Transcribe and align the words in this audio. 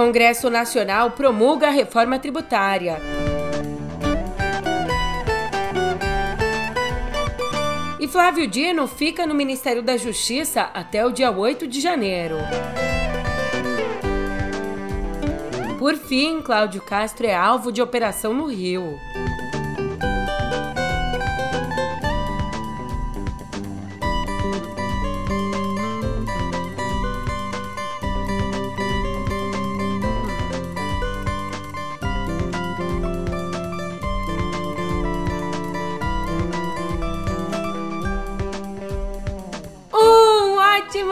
Congresso 0.00 0.48
Nacional 0.48 1.10
promulga 1.10 1.66
a 1.66 1.70
reforma 1.70 2.18
tributária. 2.18 2.96
E 8.00 8.08
Flávio 8.08 8.46
Dino 8.46 8.86
fica 8.86 9.26
no 9.26 9.34
Ministério 9.34 9.82
da 9.82 9.98
Justiça 9.98 10.62
até 10.72 11.04
o 11.04 11.10
dia 11.10 11.30
8 11.30 11.66
de 11.66 11.82
janeiro. 11.82 12.36
Por 15.78 15.94
fim, 15.96 16.40
Cláudio 16.40 16.80
Castro 16.80 17.26
é 17.26 17.34
alvo 17.34 17.70
de 17.70 17.82
operação 17.82 18.32
no 18.32 18.46
Rio. 18.46 18.98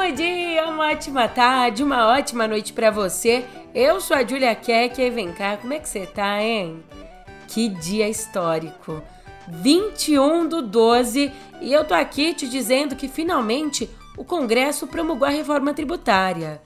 Ótimo 0.09 0.12
dia, 0.17 0.67
uma 0.69 0.91
ótima 0.91 1.29
tarde, 1.29 1.83
uma 1.83 2.07
ótima 2.09 2.48
noite 2.48 2.73
para 2.73 2.91
você. 2.91 3.45
Eu 3.75 4.01
sou 4.01 4.17
a 4.17 4.25
Julia 4.25 4.55
Keck 4.55 5.01
e 5.01 5.11
vem 5.11 5.33
cá, 5.33 5.57
como 5.59 5.75
é 5.75 5.79
que 5.79 5.89
você 5.89 6.07
tá, 6.07 6.43
hein? 6.43 6.83
Que 7.47 7.69
dia 7.69 8.09
histórico. 8.09 9.03
21 9.48 10.48
do 10.48 10.62
12 10.62 11.31
e 11.61 11.73
eu 11.73 11.84
tô 11.84 11.95
aqui 11.95 12.33
te 12.33 12.48
dizendo 12.48 12.97
que 12.97 13.09
finalmente 13.09 13.89
o 14.17 14.25
Congresso 14.25 14.87
promulgou 14.87 15.27
a 15.28 15.31
reforma 15.31 15.75
tributária. 15.75 16.61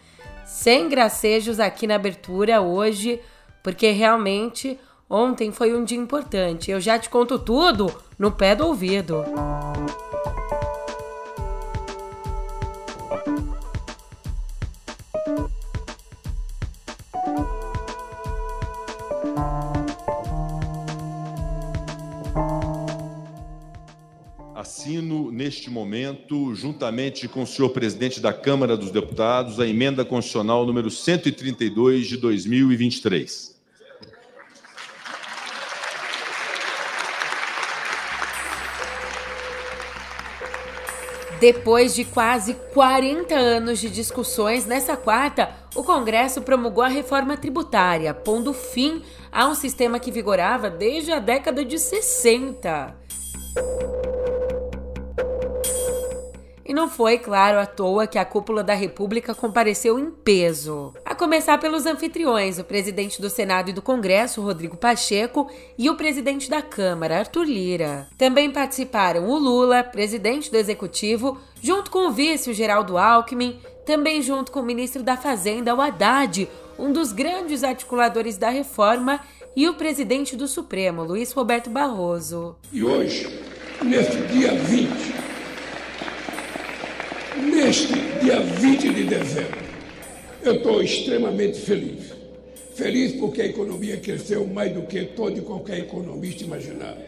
Sem 0.44 0.88
gracejos 0.88 1.58
aqui 1.58 1.86
na 1.86 1.96
abertura 1.96 2.60
hoje, 2.60 3.20
porque 3.62 3.90
realmente 3.90 4.78
ontem 5.10 5.50
foi 5.50 5.74
um 5.74 5.84
dia 5.84 5.98
importante. 5.98 6.70
Eu 6.70 6.80
já 6.80 6.98
te 6.98 7.08
conto 7.08 7.38
tudo 7.38 7.92
no 8.18 8.30
pé 8.30 8.54
do 8.54 8.66
ouvido. 8.66 9.24
Assino 24.92 25.32
neste 25.32 25.70
momento, 25.70 26.54
juntamente 26.54 27.26
com 27.26 27.44
o 27.44 27.46
senhor 27.46 27.70
presidente 27.70 28.20
da 28.20 28.30
Câmara 28.30 28.76
dos 28.76 28.90
Deputados, 28.90 29.58
a 29.58 29.66
emenda 29.66 30.04
constitucional 30.04 30.66
número 30.66 30.90
132 30.90 32.06
de 32.06 32.18
2023. 32.18 33.56
Depois 41.40 41.94
de 41.94 42.04
quase 42.04 42.54
40 42.74 43.34
anos 43.34 43.78
de 43.80 43.88
discussões, 43.88 44.66
nessa 44.66 44.94
quarta, 44.94 45.48
o 45.74 45.82
Congresso 45.82 46.42
promulgou 46.42 46.84
a 46.84 46.88
reforma 46.88 47.34
tributária, 47.38 48.12
pondo 48.12 48.52
fim 48.52 49.00
a 49.32 49.48
um 49.48 49.54
sistema 49.54 49.98
que 49.98 50.10
vigorava 50.10 50.68
desde 50.68 51.12
a 51.12 51.18
década 51.18 51.64
de 51.64 51.78
60. 51.78 52.94
E 56.72 56.74
não 56.74 56.88
foi, 56.88 57.18
claro, 57.18 57.58
à 57.58 57.66
toa 57.66 58.06
que 58.06 58.18
a 58.18 58.24
cúpula 58.24 58.64
da 58.64 58.72
República 58.72 59.34
compareceu 59.34 59.98
em 59.98 60.10
peso. 60.10 60.94
A 61.04 61.14
começar 61.14 61.58
pelos 61.58 61.84
anfitriões, 61.84 62.58
o 62.58 62.64
presidente 62.64 63.20
do 63.20 63.28
Senado 63.28 63.68
e 63.68 63.74
do 63.74 63.82
Congresso, 63.82 64.40
Rodrigo 64.40 64.78
Pacheco, 64.78 65.50
e 65.76 65.90
o 65.90 65.96
presidente 65.96 66.48
da 66.48 66.62
Câmara, 66.62 67.18
Arthur 67.18 67.44
Lira. 67.44 68.08
Também 68.16 68.50
participaram 68.50 69.28
o 69.28 69.38
Lula, 69.38 69.84
presidente 69.84 70.50
do 70.50 70.56
Executivo, 70.56 71.38
junto 71.60 71.90
com 71.90 72.06
o 72.08 72.10
vice, 72.10 72.48
o 72.48 72.54
Geraldo 72.54 72.96
Alckmin, 72.96 73.60
também 73.84 74.22
junto 74.22 74.50
com 74.50 74.60
o 74.60 74.64
ministro 74.64 75.02
da 75.02 75.14
Fazenda, 75.14 75.74
o 75.74 75.80
Haddad, 75.82 76.48
um 76.78 76.90
dos 76.90 77.12
grandes 77.12 77.62
articuladores 77.62 78.38
da 78.38 78.48
reforma, 78.48 79.20
e 79.54 79.68
o 79.68 79.74
presidente 79.74 80.34
do 80.34 80.48
Supremo, 80.48 81.04
Luiz 81.04 81.32
Roberto 81.32 81.68
Barroso. 81.68 82.56
E 82.72 82.82
hoje, 82.82 83.28
nesse 83.82 84.16
dia 84.28 84.54
20, 84.54 85.21
Neste 87.42 87.94
dia 88.22 88.38
20 88.38 88.94
de 88.94 89.02
dezembro, 89.02 89.58
eu 90.44 90.54
estou 90.54 90.80
extremamente 90.80 91.58
feliz. 91.58 92.12
Feliz 92.76 93.12
porque 93.16 93.42
a 93.42 93.46
economia 93.46 93.96
cresceu 93.96 94.46
mais 94.46 94.72
do 94.72 94.82
que 94.82 95.02
todo 95.06 95.36
e 95.36 95.40
qualquer 95.40 95.80
economista 95.80 96.44
imaginava. 96.44 96.98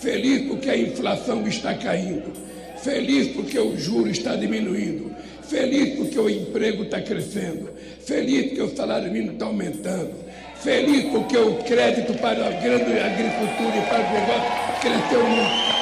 Feliz 0.00 0.46
porque 0.46 0.70
a 0.70 0.76
inflação 0.76 1.46
está 1.48 1.74
caindo. 1.74 2.32
Feliz 2.80 3.28
porque 3.28 3.58
o 3.58 3.76
juro 3.76 4.08
está 4.08 4.36
diminuindo. 4.36 5.10
Feliz 5.48 5.96
porque 5.96 6.18
o 6.18 6.30
emprego 6.30 6.84
está 6.84 7.00
crescendo. 7.00 7.68
Feliz 8.04 8.46
porque 8.46 8.62
o 8.62 8.76
salário 8.76 9.10
mínimo 9.10 9.32
está 9.32 9.46
aumentando. 9.46 10.14
Feliz 10.60 11.06
porque 11.10 11.36
o 11.36 11.56
crédito 11.56 12.14
para 12.20 12.46
a 12.46 12.50
grande 12.52 12.98
agricultura 13.00 13.76
e 13.76 13.88
para 13.88 13.98
o 13.98 14.12
negócio 14.14 14.80
cresceu 14.80 15.26
muito. 15.26 15.72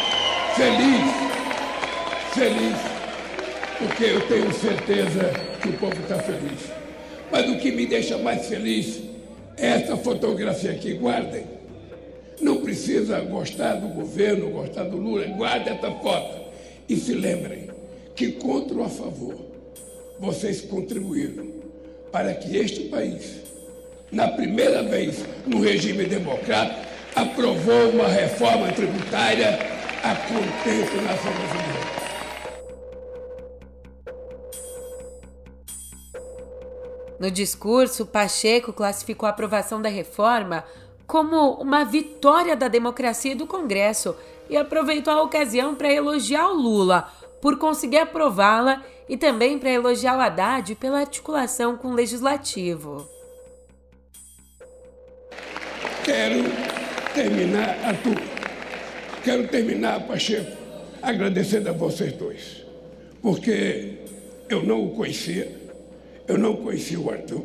Feliz, 0.56 1.04
feliz 2.34 2.89
porque 3.80 4.04
eu 4.04 4.20
tenho 4.28 4.52
certeza 4.52 5.32
que 5.62 5.70
o 5.70 5.72
povo 5.72 5.98
está 6.02 6.18
feliz. 6.18 6.70
Mas 7.32 7.48
o 7.48 7.58
que 7.58 7.72
me 7.72 7.86
deixa 7.86 8.18
mais 8.18 8.46
feliz 8.46 9.00
é 9.56 9.68
essa 9.68 9.96
fotografia 9.96 10.72
aqui. 10.72 10.92
Guardem. 10.92 11.44
Não 12.42 12.58
precisa 12.58 13.20
gostar 13.20 13.74
do 13.74 13.88
governo, 13.88 14.50
gostar 14.50 14.84
do 14.84 14.98
Lula. 14.98 15.24
Guardem 15.28 15.72
essa 15.72 15.90
foto. 15.92 16.40
E 16.88 16.96
se 16.96 17.14
lembrem 17.14 17.70
que, 18.14 18.32
contra 18.32 18.76
ou 18.76 18.84
a 18.84 18.88
favor, 18.88 19.36
vocês 20.18 20.60
contribuíram 20.60 21.46
para 22.12 22.34
que 22.34 22.56
este 22.56 22.84
país, 22.84 23.36
na 24.12 24.28
primeira 24.28 24.82
vez 24.82 25.24
no 25.46 25.60
regime 25.60 26.04
democrático, 26.04 26.80
aprovou 27.14 27.90
uma 27.90 28.08
reforma 28.08 28.70
tributária 28.72 29.58
a 30.02 30.14
contento 30.14 31.02
nação 31.02 31.32
brasileira. 31.32 31.99
No 37.20 37.30
discurso, 37.30 38.06
Pacheco 38.06 38.72
classificou 38.72 39.26
a 39.26 39.30
aprovação 39.30 39.82
da 39.82 39.90
reforma 39.90 40.64
como 41.06 41.52
uma 41.60 41.84
vitória 41.84 42.56
da 42.56 42.66
democracia 42.66 43.32
e 43.32 43.34
do 43.34 43.46
Congresso 43.46 44.16
e 44.48 44.56
aproveitou 44.56 45.12
a 45.12 45.22
ocasião 45.22 45.74
para 45.74 45.92
elogiar 45.92 46.48
o 46.48 46.54
Lula 46.54 47.12
por 47.42 47.58
conseguir 47.58 47.98
aprová-la 47.98 48.82
e 49.06 49.18
também 49.18 49.58
para 49.58 49.70
elogiar 49.70 50.16
o 50.16 50.20
Haddad 50.20 50.74
pela 50.76 51.00
articulação 51.00 51.76
com 51.76 51.88
o 51.88 51.94
legislativo. 51.94 53.06
Quero 56.02 56.44
terminar, 57.12 57.84
Arthur, 57.84 58.16
quero 59.22 59.46
terminar, 59.48 60.06
Pacheco, 60.06 60.56
agradecendo 61.02 61.68
a 61.68 61.72
vocês 61.72 62.14
dois, 62.14 62.64
porque 63.20 63.98
eu 64.48 64.62
não 64.62 64.86
o 64.86 64.94
conhecia 64.94 65.59
eu 66.30 66.38
não 66.38 66.54
conhecia 66.54 66.98
o 66.98 67.10
Arthur, 67.10 67.42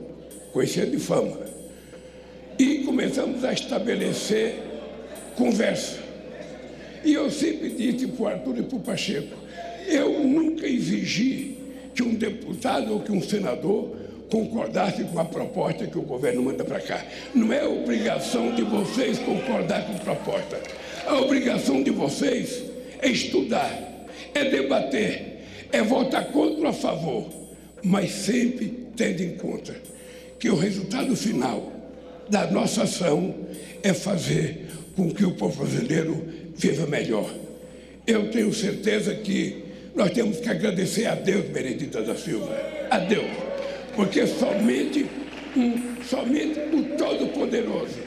conhecia 0.53 0.85
de 0.85 0.99
fama. 0.99 1.39
E 2.57 2.83
começamos 2.83 3.43
a 3.43 3.51
estabelecer 3.51 4.59
conversa. 5.35 5.97
E 7.03 7.13
eu 7.13 7.31
sempre 7.31 7.69
disse 7.71 8.05
para 8.07 8.23
o 8.23 8.27
Arthur 8.27 8.59
e 8.59 8.63
para 8.63 8.77
o 8.77 8.81
Pacheco, 8.81 9.35
eu 9.87 10.23
nunca 10.23 10.67
exigi 10.67 11.57
que 11.95 12.03
um 12.03 12.13
deputado 12.13 12.93
ou 12.93 12.99
que 12.99 13.11
um 13.11 13.21
senador 13.21 13.95
concordasse 14.29 15.03
com 15.05 15.19
a 15.19 15.25
proposta 15.25 15.87
que 15.87 15.97
o 15.97 16.03
governo 16.03 16.43
manda 16.43 16.63
para 16.63 16.79
cá. 16.79 17.03
Não 17.33 17.51
é 17.51 17.65
obrigação 17.65 18.53
de 18.53 18.61
vocês 18.61 19.17
concordar 19.17 19.83
com 19.87 19.93
a 19.93 19.99
proposta. 19.99 20.61
A 21.07 21.15
obrigação 21.21 21.81
de 21.81 21.89
vocês 21.89 22.63
é 23.01 23.09
estudar, 23.09 24.07
é 24.33 24.45
debater, 24.45 25.41
é 25.71 25.81
votar 25.81 26.25
contra 26.25 26.61
ou 26.61 26.67
a 26.69 26.73
favor 26.73 27.44
mas 27.85 28.09
sempre 28.09 28.87
tendo 28.97 29.21
em 29.21 29.37
conta 29.37 29.75
que 30.39 30.49
o 30.49 30.55
resultado 30.55 31.15
final 31.15 31.71
da 32.27 32.49
nossa 32.49 32.81
ação 32.81 33.35
é 33.83 33.93
fazer 33.93 34.65
com 34.95 35.11
que 35.11 35.23
o 35.23 35.35
povo 35.35 35.63
brasileiro 35.63 36.27
viva 36.55 36.87
melhor. 36.87 37.31
Eu 38.07 38.31
tenho 38.31 38.51
certeza 38.51 39.13
que 39.13 39.63
nós 39.93 40.09
temos 40.11 40.39
que 40.39 40.49
agradecer 40.49 41.05
a 41.05 41.13
Deus, 41.13 41.45
Benedita 41.45 42.01
da 42.01 42.15
Silva, 42.15 42.57
a 42.89 42.97
Deus, 42.97 43.29
porque 43.95 44.25
somente 44.25 45.05
um, 45.55 46.03
somente 46.03 46.59
o 46.73 46.97
Todo-Poderoso 46.97 47.99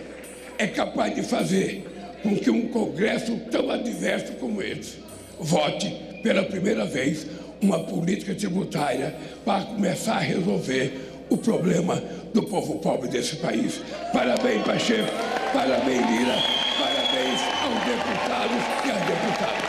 é 0.58 0.66
capaz 0.66 1.14
de 1.14 1.22
fazer 1.22 1.84
com 2.24 2.36
que 2.36 2.50
um 2.50 2.66
Congresso 2.66 3.36
tão 3.48 3.70
adverso 3.70 4.32
como 4.32 4.60
esse 4.60 4.96
vote 5.38 5.88
pela 6.20 6.42
primeira 6.42 6.84
vez 6.84 7.26
uma 7.60 7.80
política 7.80 8.34
tributária 8.34 9.16
para 9.44 9.64
começar 9.64 10.16
a 10.16 10.20
resolver 10.20 11.08
o 11.28 11.36
problema 11.36 12.02
do 12.32 12.42
povo 12.42 12.78
pobre 12.78 13.08
desse 13.08 13.36
país. 13.36 13.80
Parabéns, 14.12 14.62
Pacheco, 14.64 15.10
parabéns, 15.52 16.06
Lira, 16.06 16.36
parabéns 16.78 17.40
aos 17.62 17.84
deputados 17.84 18.62
e 18.84 18.90
às 18.90 19.06
deputadas. 19.06 19.68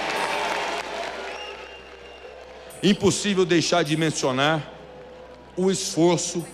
Impossível 2.81 3.45
deixar 3.45 3.83
de 3.83 3.97
mencionar 3.97 4.73
o 5.57 5.69
esforço 5.69 6.45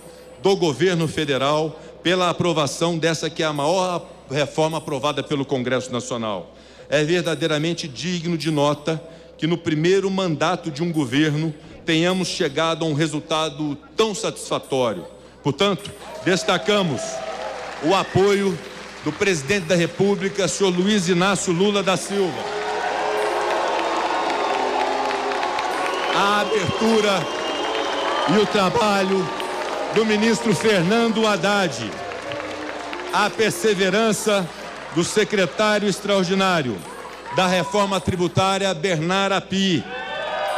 do 0.42 0.56
governo 0.56 1.06
federal 1.06 1.80
pela 2.02 2.30
aprovação 2.30 2.98
dessa 2.98 3.30
que 3.30 3.42
é 3.42 3.46
a 3.46 3.52
maior 3.52 4.06
reforma 4.30 4.78
aprovada 4.78 5.22
pelo 5.22 5.44
Congresso 5.44 5.92
Nacional. 5.92 6.54
É 6.88 7.04
verdadeiramente 7.04 7.86
digno 7.86 8.36
de 8.36 8.50
nota 8.50 9.00
que 9.38 9.46
no 9.46 9.58
primeiro 9.58 10.10
mandato 10.10 10.70
de 10.70 10.82
um 10.82 10.90
governo 10.90 11.54
tenhamos 11.84 12.28
chegado 12.28 12.84
a 12.84 12.88
um 12.88 12.94
resultado 12.94 13.76
tão 13.96 14.14
satisfatório. 14.14 15.06
Portanto, 15.42 15.90
destacamos 16.24 17.00
o 17.82 17.94
apoio 17.94 18.58
do 19.04 19.12
presidente 19.12 19.66
da 19.66 19.76
República, 19.76 20.48
senhor 20.48 20.70
Luiz 20.70 21.08
Inácio 21.08 21.52
Lula 21.52 21.82
da 21.82 21.96
Silva. 21.96 22.42
A 26.16 26.40
abertura 26.40 27.26
e 28.34 28.42
o 28.42 28.46
trabalho 28.46 29.24
do 29.94 30.04
ministro 30.04 30.54
Fernando 30.54 31.26
Haddad. 31.26 31.88
A 33.12 33.30
perseverança 33.30 34.48
do 34.94 35.04
secretário 35.04 35.88
extraordinário 35.88 36.76
da 37.36 37.46
reforma 37.46 38.00
tributária 38.00 38.72
Bernard 38.72 39.34
Api, 39.34 39.84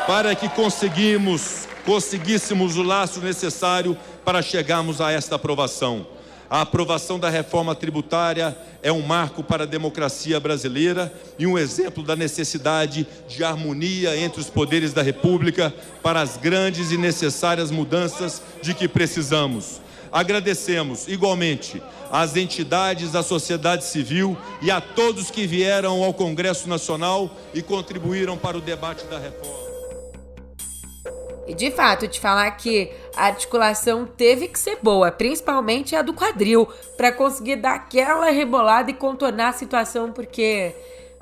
para 0.06 0.32
que 0.36 0.48
conseguimos, 0.48 1.66
conseguíssemos 1.84 2.76
o 2.76 2.84
laço 2.84 3.20
necessário 3.20 3.98
para 4.24 4.40
chegarmos 4.40 5.00
a 5.00 5.10
esta 5.10 5.34
aprovação. 5.34 6.06
A 6.48 6.60
aprovação 6.60 7.18
da 7.18 7.28
reforma 7.28 7.74
tributária 7.74 8.56
é 8.80 8.92
um 8.92 9.02
marco 9.02 9.42
para 9.42 9.64
a 9.64 9.66
democracia 9.66 10.38
brasileira 10.38 11.12
e 11.36 11.48
um 11.48 11.58
exemplo 11.58 12.00
da 12.00 12.14
necessidade 12.14 13.04
de 13.26 13.42
harmonia 13.42 14.16
entre 14.16 14.40
os 14.40 14.48
poderes 14.48 14.92
da 14.92 15.02
República 15.02 15.74
para 16.00 16.20
as 16.20 16.36
grandes 16.36 16.92
e 16.92 16.96
necessárias 16.96 17.72
mudanças 17.72 18.40
de 18.62 18.72
que 18.72 18.86
precisamos. 18.86 19.80
Agradecemos 20.10 21.06
igualmente 21.08 21.82
às 22.10 22.36
entidades 22.36 23.12
da 23.12 23.22
sociedade 23.22 23.84
civil 23.84 24.36
e 24.62 24.70
a 24.70 24.80
todos 24.80 25.30
que 25.30 25.46
vieram 25.46 26.02
ao 26.02 26.14
Congresso 26.14 26.68
Nacional 26.68 27.30
e 27.52 27.62
contribuíram 27.62 28.36
para 28.36 28.56
o 28.56 28.60
debate 28.60 29.04
da 29.04 29.18
reforma. 29.18 29.68
E 31.46 31.54
de 31.54 31.70
fato, 31.70 32.06
te 32.06 32.20
falar 32.20 32.50
que 32.52 32.92
a 33.16 33.24
articulação 33.24 34.04
teve 34.04 34.48
que 34.48 34.58
ser 34.58 34.78
boa, 34.82 35.10
principalmente 35.10 35.96
a 35.96 36.02
do 36.02 36.12
quadril, 36.12 36.68
para 36.94 37.10
conseguir 37.10 37.56
dar 37.56 37.74
aquela 37.74 38.30
rebolada 38.30 38.90
e 38.90 38.94
contornar 38.94 39.48
a 39.48 39.52
situação, 39.52 40.12
porque 40.12 40.74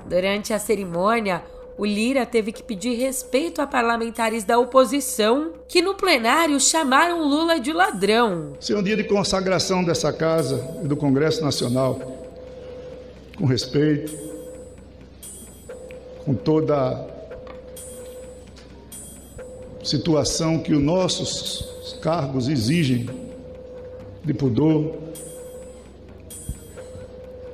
durante 0.05 0.53
a 0.53 0.59
cerimônia 0.59 1.41
o 1.77 1.85
Lira 1.85 2.25
teve 2.25 2.51
que 2.51 2.63
pedir 2.63 2.95
respeito 2.95 3.61
a 3.61 3.67
parlamentares 3.67 4.43
da 4.43 4.57
oposição 4.57 5.53
que 5.67 5.81
no 5.81 5.93
plenário 5.93 6.59
chamaram 6.59 7.23
Lula 7.23 7.59
de 7.59 7.71
ladrão. 7.71 8.53
É 8.67 8.75
um 8.75 8.81
dia 8.81 8.97
de 8.97 9.03
consagração 9.03 9.83
dessa 9.83 10.11
casa 10.11 10.79
e 10.83 10.87
do 10.87 10.97
Congresso 10.97 11.43
Nacional, 11.43 11.99
com 13.37 13.45
respeito, 13.45 14.11
com 16.25 16.33
toda 16.33 16.75
a 16.75 17.05
situação 19.83 20.57
que 20.59 20.73
os 20.73 20.81
nossos 20.81 21.99
cargos 22.01 22.47
exigem 22.47 23.07
de 24.23 24.33
pudor, 24.33 24.97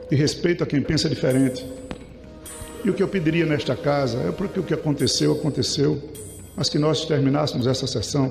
de 0.10 0.16
respeito 0.16 0.64
a 0.64 0.68
quem 0.68 0.82
pensa 0.82 1.10
diferente. 1.10 1.83
E 2.84 2.90
o 2.90 2.94
que 2.94 3.02
eu 3.02 3.08
pediria 3.08 3.46
nesta 3.46 3.78
casa 3.78 4.20
é 4.28 4.32
porque 4.32 4.60
o 4.60 4.64
que 4.64 4.74
aconteceu, 4.74 5.32
aconteceu, 5.32 6.02
mas 6.56 6.68
que 6.68 6.78
nós 6.78 7.06
terminássemos 7.06 7.66
essa 7.66 7.88
sessão 7.88 8.30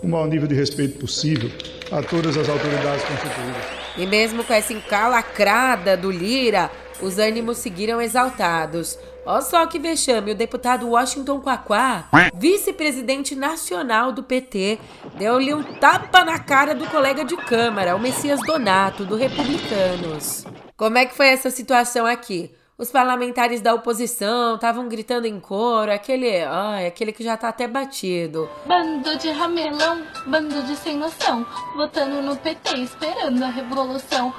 com 0.00 0.08
o 0.08 0.10
maior 0.10 0.26
nível 0.26 0.48
de 0.48 0.56
respeito 0.56 0.98
possível 0.98 1.50
a 1.92 2.02
todas 2.02 2.36
as 2.36 2.48
autoridades 2.48 3.04
constituídas. 3.04 3.64
E 3.96 4.06
mesmo 4.06 4.42
com 4.42 4.52
essa 4.52 4.72
encalacrada 4.72 5.96
do 5.96 6.10
Lira, 6.10 6.68
os 7.00 7.18
ânimos 7.18 7.58
seguiram 7.58 8.00
exaltados. 8.00 8.98
Olha 9.24 9.42
só 9.42 9.64
que 9.66 9.78
vexame, 9.78 10.32
o 10.32 10.34
deputado 10.34 10.88
Washington 10.88 11.40
Quaquá, 11.40 12.08
vice-presidente 12.34 13.36
nacional 13.36 14.10
do 14.10 14.24
PT, 14.24 14.78
deu-lhe 15.16 15.54
um 15.54 15.62
tapa 15.62 16.24
na 16.24 16.40
cara 16.40 16.74
do 16.74 16.86
colega 16.86 17.24
de 17.24 17.36
Câmara, 17.36 17.94
o 17.94 18.00
Messias 18.00 18.40
Donato, 18.44 19.04
do 19.04 19.14
Republicanos. 19.14 20.44
Como 20.76 20.98
é 20.98 21.06
que 21.06 21.14
foi 21.14 21.28
essa 21.28 21.50
situação 21.50 22.04
aqui? 22.04 22.50
Os 22.80 22.90
parlamentares 22.90 23.60
da 23.60 23.74
oposição 23.74 24.54
estavam 24.54 24.88
gritando 24.88 25.26
em 25.26 25.38
coro, 25.38 25.92
aquele, 25.92 26.42
ai, 26.44 26.86
aquele 26.86 27.12
que 27.12 27.22
já 27.22 27.36
tá 27.36 27.50
até 27.50 27.68
batido. 27.68 28.48
Bando 28.64 29.18
de 29.18 29.28
ramelão, 29.28 30.02
bando 30.26 30.62
de 30.62 30.74
sem 30.76 30.96
noção, 30.96 31.46
votando 31.76 32.22
no 32.22 32.34
PT, 32.38 32.78
esperando 32.78 33.44
a 33.44 33.48
revolução. 33.48 34.32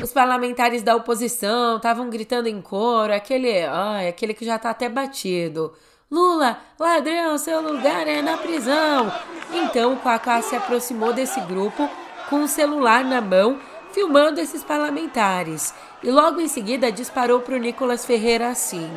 Os 0.00 0.12
parlamentares 0.12 0.84
da 0.84 0.94
oposição 0.94 1.78
estavam 1.78 2.08
gritando 2.08 2.46
em 2.46 2.62
coro, 2.62 3.12
aquele, 3.12 3.64
ai, 3.64 4.06
aquele 4.06 4.32
que 4.32 4.44
já 4.44 4.60
tá 4.60 4.70
até 4.70 4.88
batido. 4.88 5.72
Lula, 6.08 6.56
ladrão, 6.78 7.36
seu 7.36 7.60
lugar 7.60 8.06
é 8.06 8.22
na 8.22 8.36
prisão. 8.36 9.12
Então 9.52 9.94
o 9.94 9.96
Kaká 9.96 10.40
se 10.40 10.54
aproximou 10.54 11.12
desse 11.12 11.40
grupo 11.40 11.90
com 12.28 12.44
o 12.44 12.48
celular 12.48 13.02
na 13.02 13.20
mão 13.20 13.58
filmando 13.92 14.40
esses 14.40 14.62
parlamentares 14.64 15.74
e 16.02 16.10
logo 16.10 16.40
em 16.40 16.48
seguida 16.48 16.90
disparou 16.90 17.40
para 17.40 17.54
o 17.54 17.58
Nicolas 17.58 18.04
Ferreira 18.04 18.48
assim: 18.48 18.90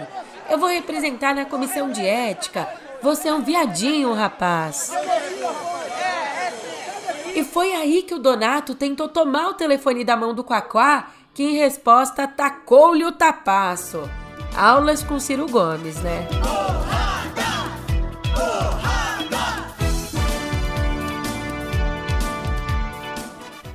Eu 0.50 0.58
vou 0.58 0.70
representar 0.70 1.36
na 1.36 1.46
comissão 1.46 1.92
de 1.92 2.06
ética. 2.06 2.68
Você 3.02 3.28
é 3.28 3.34
um 3.34 3.42
viadinho, 3.42 4.14
rapaz. 4.14 4.92
E 7.36 7.44
foi 7.44 7.74
aí 7.74 8.04
que 8.04 8.14
o 8.14 8.20
Donato 8.20 8.76
tentou 8.76 9.10
tomar 9.10 9.50
o 9.50 9.54
telefone 9.56 10.04
da 10.04 10.16
mão 10.16 10.34
do 10.34 10.44
Quaquá, 10.44 11.10
que 11.34 11.44
em 11.44 11.58
resposta 11.58 12.28
tacou-lhe 12.28 13.04
o 13.04 13.12
tapaço. 13.12 14.10
Aulas 14.56 15.04
com 15.04 15.20
Ciro 15.20 15.48
Gomes, 15.50 16.00
né? 16.02 16.28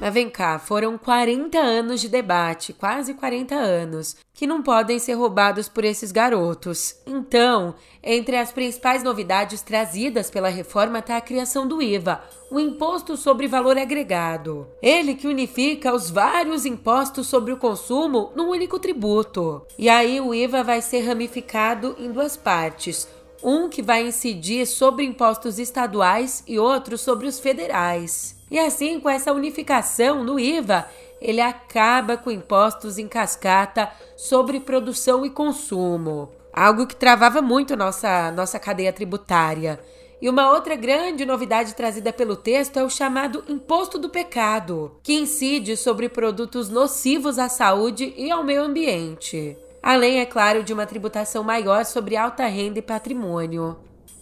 Mas 0.00 0.14
vem 0.14 0.30
cá, 0.30 0.60
foram 0.60 0.96
40 0.96 1.58
anos 1.58 2.00
de 2.00 2.08
debate, 2.08 2.72
quase 2.72 3.14
40 3.14 3.54
anos, 3.54 4.16
que 4.32 4.46
não 4.46 4.62
podem 4.62 4.96
ser 4.98 5.14
roubados 5.14 5.68
por 5.68 5.84
esses 5.84 6.12
garotos. 6.12 6.94
Então, 7.04 7.74
entre 8.00 8.36
as 8.36 8.52
principais 8.52 9.02
novidades 9.02 9.60
trazidas 9.60 10.30
pela 10.30 10.48
reforma 10.48 11.00
está 11.00 11.16
a 11.16 11.20
criação 11.20 11.66
do 11.66 11.82
IVA, 11.82 12.22
o 12.48 12.60
Imposto 12.60 13.16
sobre 13.16 13.48
Valor 13.48 13.76
Agregado. 13.76 14.68
Ele 14.80 15.16
que 15.16 15.26
unifica 15.26 15.92
os 15.92 16.10
vários 16.10 16.64
impostos 16.64 17.26
sobre 17.26 17.52
o 17.52 17.56
consumo 17.56 18.30
num 18.36 18.50
único 18.50 18.78
tributo. 18.78 19.66
E 19.76 19.88
aí 19.88 20.20
o 20.20 20.32
IVA 20.32 20.62
vai 20.62 20.80
ser 20.80 21.00
ramificado 21.00 21.96
em 21.98 22.12
duas 22.12 22.36
partes 22.36 23.08
um 23.40 23.68
que 23.68 23.80
vai 23.82 24.04
incidir 24.04 24.66
sobre 24.66 25.04
impostos 25.04 25.60
estaduais 25.60 26.42
e 26.44 26.58
outro 26.58 26.98
sobre 26.98 27.26
os 27.26 27.38
federais. 27.38 28.37
E 28.50 28.58
assim, 28.58 28.98
com 29.00 29.08
essa 29.08 29.32
unificação 29.32 30.24
no 30.24 30.38
IVA, 30.38 30.86
ele 31.20 31.40
acaba 31.40 32.16
com 32.16 32.30
impostos 32.30 32.98
em 32.98 33.08
cascata 33.08 33.90
sobre 34.16 34.60
produção 34.60 35.26
e 35.26 35.30
consumo, 35.30 36.30
algo 36.52 36.86
que 36.86 36.96
travava 36.96 37.42
muito 37.42 37.76
nossa, 37.76 38.30
nossa 38.32 38.58
cadeia 38.58 38.92
tributária. 38.92 39.80
E 40.20 40.28
uma 40.28 40.50
outra 40.50 40.74
grande 40.74 41.24
novidade 41.24 41.74
trazida 41.74 42.12
pelo 42.12 42.34
texto 42.34 42.76
é 42.76 42.82
o 42.82 42.90
chamado 42.90 43.44
Imposto 43.48 43.98
do 43.98 44.08
Pecado, 44.08 44.96
que 45.02 45.12
incide 45.12 45.76
sobre 45.76 46.08
produtos 46.08 46.68
nocivos 46.68 47.38
à 47.38 47.48
saúde 47.48 48.12
e 48.16 48.28
ao 48.30 48.42
meio 48.42 48.62
ambiente. 48.62 49.56
Além, 49.80 50.18
é 50.18 50.26
claro, 50.26 50.64
de 50.64 50.72
uma 50.72 50.86
tributação 50.86 51.44
maior 51.44 51.84
sobre 51.84 52.16
alta 52.16 52.46
renda 52.46 52.80
e 52.80 52.82
patrimônio. 52.82 53.76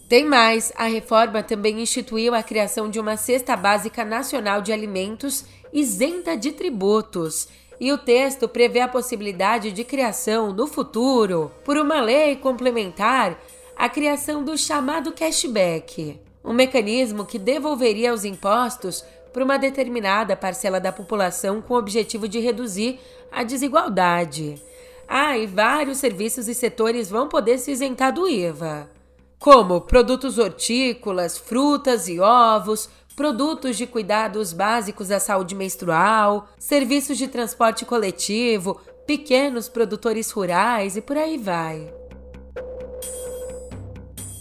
Tem 0.07 0.23
mais, 0.23 0.71
a 0.77 0.85
reforma 0.85 1.43
também 1.43 1.81
instituiu 1.81 2.33
a 2.33 2.41
criação 2.41 2.89
de 2.89 2.97
uma 2.97 3.17
cesta 3.17 3.57
básica 3.57 4.05
nacional 4.05 4.61
de 4.61 4.71
alimentos 4.71 5.43
isenta 5.73 6.37
de 6.37 6.53
tributos. 6.53 7.49
E 7.77 7.91
o 7.91 7.97
texto 7.97 8.47
prevê 8.47 8.79
a 8.79 8.87
possibilidade 8.87 9.71
de 9.71 9.83
criação, 9.83 10.53
no 10.53 10.65
futuro, 10.65 11.51
por 11.65 11.77
uma 11.77 11.99
lei 11.99 12.37
complementar, 12.37 13.37
a 13.75 13.89
criação 13.89 14.43
do 14.43 14.57
chamado 14.57 15.11
cashback, 15.11 16.19
um 16.43 16.53
mecanismo 16.53 17.25
que 17.25 17.37
devolveria 17.37 18.13
os 18.13 18.23
impostos 18.23 19.03
para 19.33 19.43
uma 19.43 19.59
determinada 19.59 20.35
parcela 20.37 20.79
da 20.79 20.91
população 20.91 21.61
com 21.61 21.73
o 21.73 21.77
objetivo 21.77 22.29
de 22.29 22.39
reduzir 22.39 22.97
a 23.29 23.43
desigualdade. 23.43 24.59
Ah, 25.05 25.37
e 25.37 25.45
vários 25.45 25.97
serviços 25.97 26.47
e 26.47 26.55
setores 26.55 27.09
vão 27.09 27.27
poder 27.27 27.59
se 27.59 27.71
isentar 27.71 28.11
do 28.13 28.27
IVA. 28.27 28.96
Como 29.39 29.81
produtos 29.81 30.37
hortícolas, 30.37 31.37
frutas 31.37 32.07
e 32.07 32.19
ovos, 32.19 32.89
produtos 33.15 33.77
de 33.77 33.87
cuidados 33.87 34.53
básicos 34.53 35.07
da 35.07 35.19
saúde 35.19 35.55
menstrual, 35.55 36.47
serviços 36.59 37.17
de 37.17 37.27
transporte 37.27 37.85
coletivo, 37.85 38.79
pequenos 39.05 39.69
produtores 39.69 40.29
rurais 40.31 40.95
e 40.97 41.01
por 41.01 41.17
aí 41.17 41.37
vai. 41.37 41.91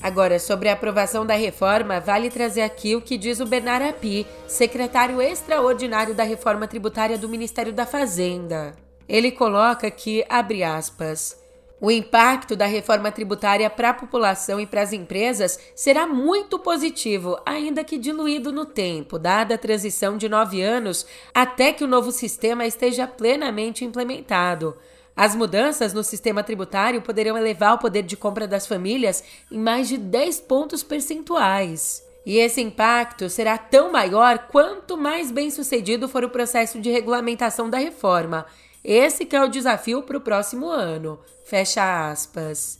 Agora, 0.02 0.38
sobre 0.38 0.68
a 0.68 0.74
aprovação 0.74 1.26
da 1.26 1.34
reforma, 1.34 1.98
vale 1.98 2.30
trazer 2.30 2.62
aqui 2.62 2.94
o 2.94 3.00
que 3.00 3.16
diz 3.16 3.40
o 3.40 3.46
Bernard 3.46 3.88
Api, 3.88 4.26
secretário 4.46 5.20
extraordinário 5.20 6.14
da 6.14 6.22
reforma 6.22 6.68
tributária 6.68 7.18
do 7.18 7.28
Ministério 7.28 7.72
da 7.72 7.84
Fazenda. 7.84 8.74
Ele 9.08 9.32
coloca 9.32 9.90
que, 9.90 10.24
abre 10.28 10.62
aspas, 10.62 11.36
o 11.80 11.90
impacto 11.90 12.56
da 12.56 12.64
reforma 12.64 13.12
tributária 13.12 13.68
para 13.68 13.90
a 13.90 13.94
população 13.94 14.58
e 14.58 14.66
para 14.66 14.80
as 14.80 14.92
empresas 14.92 15.58
será 15.74 16.06
muito 16.06 16.58
positivo, 16.58 17.38
ainda 17.44 17.84
que 17.84 17.98
diluído 17.98 18.50
no 18.50 18.64
tempo, 18.64 19.18
dada 19.18 19.54
a 19.54 19.58
transição 19.58 20.16
de 20.16 20.28
nove 20.28 20.62
anos 20.62 21.06
até 21.34 21.72
que 21.72 21.84
o 21.84 21.88
novo 21.88 22.10
sistema 22.10 22.64
esteja 22.64 23.06
plenamente 23.06 23.84
implementado. 23.84 24.76
As 25.14 25.34
mudanças 25.34 25.92
no 25.92 26.02
sistema 26.02 26.42
tributário 26.42 27.02
poderão 27.02 27.36
elevar 27.36 27.74
o 27.74 27.78
poder 27.78 28.02
de 28.02 28.16
compra 28.16 28.46
das 28.46 28.66
famílias 28.66 29.22
em 29.50 29.58
mais 29.58 29.88
de 29.88 29.96
10 29.96 30.40
pontos 30.40 30.82
percentuais. 30.82 32.04
E 32.24 32.38
esse 32.38 32.60
impacto 32.60 33.30
será 33.30 33.56
tão 33.56 33.92
maior 33.92 34.48
quanto 34.50 34.96
mais 34.96 35.30
bem 35.30 35.50
sucedido 35.50 36.08
for 36.08 36.24
o 36.24 36.28
processo 36.28 36.80
de 36.80 36.90
regulamentação 36.90 37.70
da 37.70 37.78
reforma. 37.78 38.44
Esse 38.88 39.26
que 39.26 39.34
é 39.34 39.42
o 39.42 39.48
desafio 39.48 40.00
para 40.00 40.16
o 40.16 40.20
próximo 40.20 40.68
ano. 40.68 41.18
Fecha 41.44 42.08
aspas. 42.08 42.78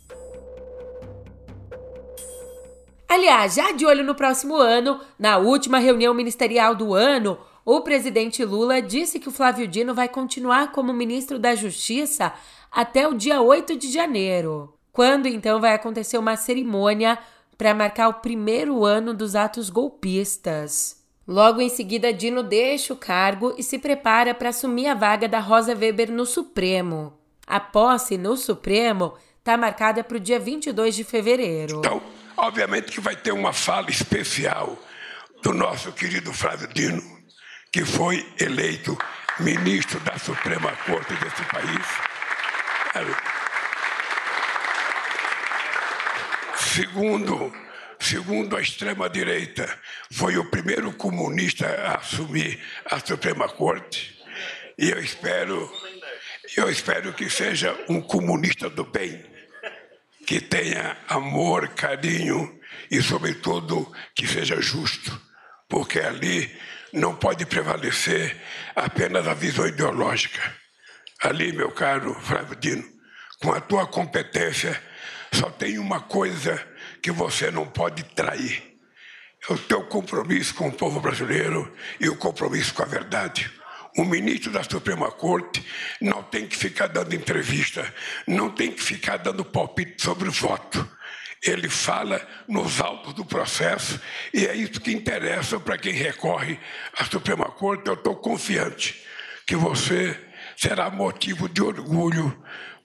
Aliás, 3.09 3.55
já 3.55 3.73
de 3.73 3.85
olho 3.85 4.05
no 4.05 4.15
próximo 4.15 4.55
ano, 4.55 5.01
na 5.19 5.37
última 5.37 5.79
reunião 5.79 6.13
ministerial 6.13 6.73
do 6.73 6.93
ano, 6.93 7.37
o 7.65 7.81
presidente 7.81 8.45
Lula 8.45 8.81
disse 8.81 9.19
que 9.19 9.27
o 9.27 9.31
Flávio 9.33 9.67
Dino 9.67 9.93
vai 9.93 10.07
continuar 10.07 10.71
como 10.71 10.93
ministro 10.93 11.37
da 11.37 11.53
Justiça 11.55 12.31
até 12.71 13.05
o 13.05 13.13
dia 13.13 13.41
8 13.41 13.75
de 13.75 13.91
janeiro, 13.91 14.73
quando 14.93 15.27
então 15.27 15.59
vai 15.59 15.73
acontecer 15.73 16.17
uma 16.17 16.37
cerimônia 16.37 17.19
para 17.57 17.73
marcar 17.73 18.07
o 18.07 18.21
primeiro 18.21 18.85
ano 18.85 19.13
dos 19.13 19.35
atos 19.35 19.69
golpistas. 19.69 20.96
Logo 21.27 21.59
em 21.59 21.67
seguida, 21.67 22.13
Dino 22.13 22.41
deixa 22.41 22.93
o 22.93 22.97
cargo 22.97 23.53
e 23.57 23.63
se 23.63 23.77
prepara 23.77 24.33
para 24.33 24.49
assumir 24.49 24.87
a 24.87 24.93
vaga 24.93 25.27
da 25.27 25.39
Rosa 25.39 25.75
Weber 25.75 26.09
no 26.09 26.25
Supremo. 26.25 27.19
A 27.45 27.59
posse 27.59 28.17
no 28.17 28.37
Supremo 28.37 29.13
está 29.39 29.57
marcada 29.57 30.03
para 30.05 30.15
o 30.15 30.19
dia 30.21 30.39
22 30.39 30.95
de 30.95 31.03
fevereiro. 31.03 31.79
Então, 31.79 32.01
obviamente 32.37 32.93
que 32.93 33.01
vai 33.01 33.15
ter 33.15 33.33
uma 33.33 33.51
fala 33.51 33.89
especial 33.89 34.77
do 35.43 35.53
nosso 35.53 35.91
querido 35.91 36.31
Flávio 36.31 36.69
Dino, 36.69 37.03
que 37.73 37.83
foi 37.83 38.25
eleito 38.39 38.97
ministro 39.39 39.99
da 39.99 40.17
Suprema 40.17 40.71
Corte 40.85 41.13
desse 41.15 41.43
país. 41.51 41.85
Segundo, 46.55 47.51
segundo 48.07 48.55
a 48.55 48.61
extrema-direita, 48.61 49.67
foi 50.11 50.37
o 50.37 50.49
primeiro 50.49 50.93
comunista 50.93 51.67
a 51.67 51.97
assumir 51.97 52.57
a 52.85 52.99
Suprema 52.99 53.49
Corte. 53.49 54.17
E 54.77 54.89
eu 54.89 54.99
espero, 54.99 55.69
eu 56.55 56.69
espero 56.69 57.11
que 57.11 57.29
seja 57.29 57.77
um 57.89 57.99
comunista 57.99 58.69
do 58.69 58.85
bem, 58.85 59.21
que 60.25 60.39
tenha 60.39 60.95
amor, 61.09 61.67
carinho 61.69 62.57
e, 62.89 63.01
sobretudo, 63.01 63.91
que 64.15 64.25
seja 64.25 64.61
justo, 64.61 65.21
porque 65.67 65.99
ali 65.99 66.49
não 66.93 67.13
pode 67.13 67.45
prevalecer 67.45 68.37
apenas 68.73 69.27
a 69.27 69.33
visão 69.33 69.67
ideológica. 69.67 70.41
Ali, 71.21 71.51
meu 71.51 71.71
caro 71.71 72.13
Flávio 72.21 72.55
Dino, 72.55 72.87
com 73.41 73.51
a 73.51 73.59
tua 73.59 73.85
competência, 73.85 74.81
só 75.33 75.49
tem 75.49 75.77
uma 75.77 75.99
coisa 75.99 76.76
que 77.01 77.11
você 77.11 77.51
não 77.51 77.65
pode 77.65 78.03
trair: 78.03 78.77
é 79.49 79.53
o 79.53 79.57
teu 79.57 79.83
compromisso 79.85 80.53
com 80.55 80.67
o 80.67 80.73
povo 80.73 80.99
brasileiro 80.99 81.73
e 81.99 82.09
o 82.09 82.17
compromisso 82.17 82.73
com 82.73 82.83
a 82.83 82.87
verdade. 82.87 83.51
O 83.97 84.05
ministro 84.05 84.51
da 84.51 84.63
Suprema 84.63 85.11
Corte 85.11 85.65
não 85.99 86.21
tem 86.21 86.45
que 86.45 86.55
ficar 86.55 86.87
dando 86.87 87.15
entrevista, 87.15 87.91
não 88.27 88.49
tem 88.49 88.71
que 88.71 88.81
ficar 88.81 89.17
dando 89.17 89.43
palpite 89.43 90.03
sobre 90.03 90.29
o 90.29 90.31
voto 90.31 90.97
ele 91.43 91.69
fala 91.69 92.25
nos 92.47 92.81
autos 92.81 93.13
do 93.13 93.25
processo 93.25 93.99
e 94.33 94.45
é 94.45 94.55
isso 94.55 94.81
que 94.81 94.91
interessa 94.91 95.59
para 95.59 95.77
quem 95.77 95.93
recorre 95.93 96.59
à 96.97 97.05
Suprema 97.05 97.45
Corte. 97.45 97.87
Eu 97.87 97.93
estou 97.93 98.15
confiante 98.15 99.03
que 99.45 99.55
você 99.55 100.19
será 100.55 100.89
motivo 100.89 101.47
de 101.47 101.61
orgulho 101.61 102.43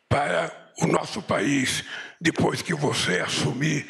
para 0.08 0.52
o 0.78 0.86
nosso 0.86 1.22
país 1.22 1.84
depois 2.22 2.62
que 2.62 2.72
você 2.72 3.18
assumir 3.18 3.84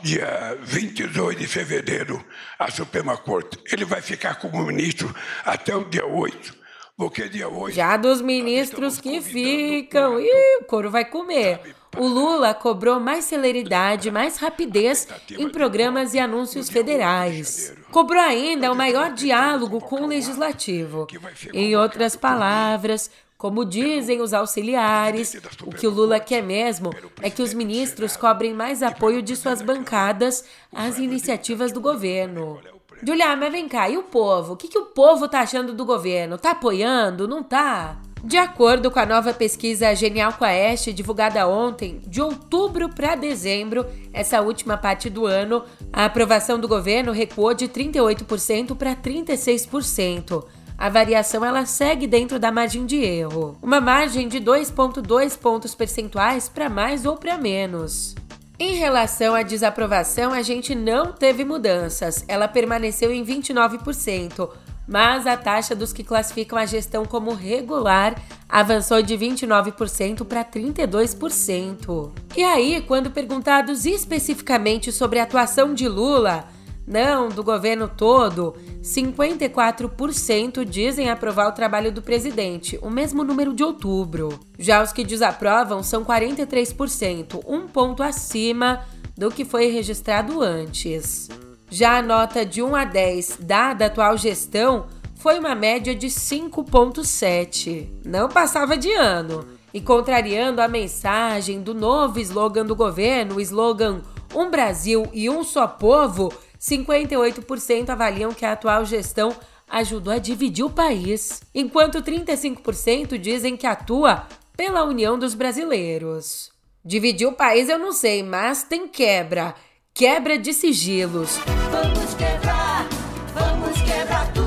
dia 0.00 0.56
22 0.62 1.36
de 1.36 1.46
fevereiro 1.48 2.24
a 2.56 2.70
Suprema 2.70 3.16
Corte. 3.16 3.58
Ele 3.70 3.84
vai 3.84 4.00
ficar 4.00 4.36
como 4.36 4.64
ministro 4.64 5.12
até 5.44 5.74
o 5.74 5.84
dia 5.84 6.06
8. 6.06 6.64
Porque 6.96 7.28
dia 7.28 7.48
8. 7.48 7.74
Já 7.74 7.96
dos 7.96 8.20
ministros 8.22 9.00
que 9.00 9.20
ficam. 9.20 10.20
Ih, 10.20 10.60
o 10.60 10.64
couro 10.66 10.88
vai 10.88 11.04
comer. 11.04 11.74
O 11.96 12.06
Lula 12.06 12.54
cobrou 12.54 13.00
mais 13.00 13.24
celeridade, 13.24 14.10
mais 14.10 14.36
rapidez 14.36 15.08
em 15.30 15.48
programas 15.48 16.14
e 16.14 16.18
anúncios 16.20 16.68
federais. 16.68 17.74
Cobrou 17.90 18.20
ainda 18.20 18.70
o 18.70 18.76
maior 18.76 19.12
diálogo 19.12 19.80
com 19.80 20.02
o 20.02 20.06
legislativo. 20.06 21.06
Em 21.52 21.74
outras 21.76 22.14
palavras, 22.14 23.10
como 23.44 23.62
dizem 23.62 24.22
os 24.22 24.32
auxiliares, 24.32 25.36
o 25.66 25.70
que 25.70 25.86
o 25.86 25.90
Lula 25.90 26.18
quer 26.18 26.42
mesmo 26.42 26.94
é 27.20 27.28
que 27.28 27.42
os 27.42 27.52
ministros 27.52 28.16
cobrem 28.16 28.54
mais 28.54 28.82
apoio 28.82 29.20
de 29.20 29.36
suas 29.36 29.60
bancadas 29.60 30.46
às 30.72 30.98
iniciativas 30.98 31.70
do 31.70 31.78
governo. 31.78 32.58
Julia, 33.06 33.36
mas 33.36 33.52
vem 33.52 33.68
cá, 33.68 33.86
e 33.86 33.98
o 33.98 34.02
povo? 34.02 34.54
O 34.54 34.56
que, 34.56 34.66
que 34.66 34.78
o 34.78 34.86
povo 34.86 35.28
tá 35.28 35.40
achando 35.40 35.74
do 35.74 35.84
governo? 35.84 36.38
Tá 36.38 36.52
apoiando? 36.52 37.28
Não 37.28 37.42
tá? 37.42 38.00
De 38.24 38.38
acordo 38.38 38.90
com 38.90 38.98
a 38.98 39.04
nova 39.04 39.34
pesquisa 39.34 39.94
Genial 39.94 40.32
Quest, 40.32 40.90
divulgada 40.94 41.46
ontem, 41.46 42.00
de 42.06 42.22
outubro 42.22 42.88
para 42.88 43.14
dezembro, 43.14 43.84
essa 44.10 44.40
última 44.40 44.78
parte 44.78 45.10
do 45.10 45.26
ano, 45.26 45.62
a 45.92 46.06
aprovação 46.06 46.58
do 46.58 46.66
governo 46.66 47.12
recuou 47.12 47.52
de 47.52 47.68
38% 47.68 48.74
para 48.74 48.96
36%. 48.96 50.46
A 50.76 50.88
variação 50.88 51.44
ela 51.44 51.64
segue 51.66 52.06
dentro 52.06 52.38
da 52.38 52.50
margem 52.50 52.84
de 52.84 52.96
erro, 52.96 53.56
uma 53.62 53.80
margem 53.80 54.28
de 54.28 54.40
2,2 54.40 55.38
pontos 55.38 55.74
percentuais 55.74 56.48
para 56.48 56.68
mais 56.68 57.06
ou 57.06 57.16
para 57.16 57.38
menos. 57.38 58.14
Em 58.58 58.74
relação 58.76 59.34
à 59.34 59.42
desaprovação, 59.42 60.32
a 60.32 60.42
gente 60.42 60.74
não 60.74 61.12
teve 61.12 61.44
mudanças, 61.44 62.24
ela 62.28 62.46
permaneceu 62.46 63.12
em 63.12 63.24
29%, 63.24 64.48
mas 64.86 65.26
a 65.26 65.36
taxa 65.36 65.74
dos 65.74 65.92
que 65.92 66.04
classificam 66.04 66.58
a 66.58 66.66
gestão 66.66 67.04
como 67.04 67.34
regular 67.34 68.14
avançou 68.48 69.02
de 69.02 69.16
29% 69.16 70.24
para 70.24 70.44
32%. 70.44 72.12
E 72.36 72.44
aí, 72.44 72.80
quando 72.86 73.10
perguntados 73.10 73.86
especificamente 73.86 74.92
sobre 74.92 75.18
a 75.18 75.24
atuação 75.24 75.74
de 75.74 75.88
Lula, 75.88 76.46
não 76.86 77.28
do 77.28 77.42
governo 77.42 77.88
todo, 77.88 78.54
54% 78.82 80.64
dizem 80.64 81.08
aprovar 81.08 81.48
o 81.48 81.52
trabalho 81.52 81.90
do 81.90 82.02
presidente, 82.02 82.78
o 82.82 82.90
mesmo 82.90 83.24
número 83.24 83.54
de 83.54 83.64
outubro. 83.64 84.38
Já 84.58 84.82
os 84.82 84.92
que 84.92 85.04
desaprovam 85.04 85.82
são 85.82 86.04
43%, 86.04 87.42
um 87.46 87.66
ponto 87.66 88.02
acima 88.02 88.84
do 89.16 89.30
que 89.30 89.44
foi 89.44 89.66
registrado 89.66 90.42
antes. 90.42 91.28
Já 91.70 91.98
a 91.98 92.02
nota 92.02 92.44
de 92.44 92.62
1 92.62 92.76
a 92.76 92.84
10 92.84 93.38
dada 93.40 93.86
atual 93.86 94.16
gestão 94.16 94.86
foi 95.14 95.38
uma 95.38 95.54
média 95.54 95.94
de 95.94 96.08
5,7. 96.08 97.88
Não 98.04 98.28
passava 98.28 98.76
de 98.76 98.92
ano. 98.92 99.46
E 99.72 99.80
contrariando 99.80 100.60
a 100.60 100.68
mensagem 100.68 101.60
do 101.60 101.74
novo 101.74 102.20
slogan 102.20 102.64
do 102.64 102.76
governo, 102.76 103.36
o 103.36 103.40
slogan 103.40 104.02
Um 104.34 104.50
Brasil 104.50 105.08
e 105.12 105.30
um 105.30 105.42
só 105.42 105.66
povo, 105.66 106.32
58% 106.66 107.90
avaliam 107.90 108.32
que 108.32 108.46
a 108.46 108.52
atual 108.52 108.84
gestão 108.84 109.36
ajudou 109.68 110.12
a 110.12 110.18
dividir 110.18 110.64
o 110.64 110.70
país, 110.70 111.42
enquanto 111.54 112.02
35% 112.02 113.18
dizem 113.18 113.56
que 113.56 113.66
atua 113.66 114.26
pela 114.56 114.84
união 114.84 115.18
dos 115.18 115.34
brasileiros. 115.34 116.50
Dividir 116.84 117.26
o 117.26 117.32
país 117.32 117.68
eu 117.68 117.78
não 117.78 117.92
sei, 117.92 118.22
mas 118.22 118.62
tem 118.62 118.88
quebra 118.88 119.54
quebra 119.94 120.36
de 120.36 120.52
sigilos. 120.52 121.38
Vamos 121.70 122.14
quebrar, 122.14 122.88
vamos 123.32 123.80
quebrar 123.80 124.32
tudo. 124.32 124.44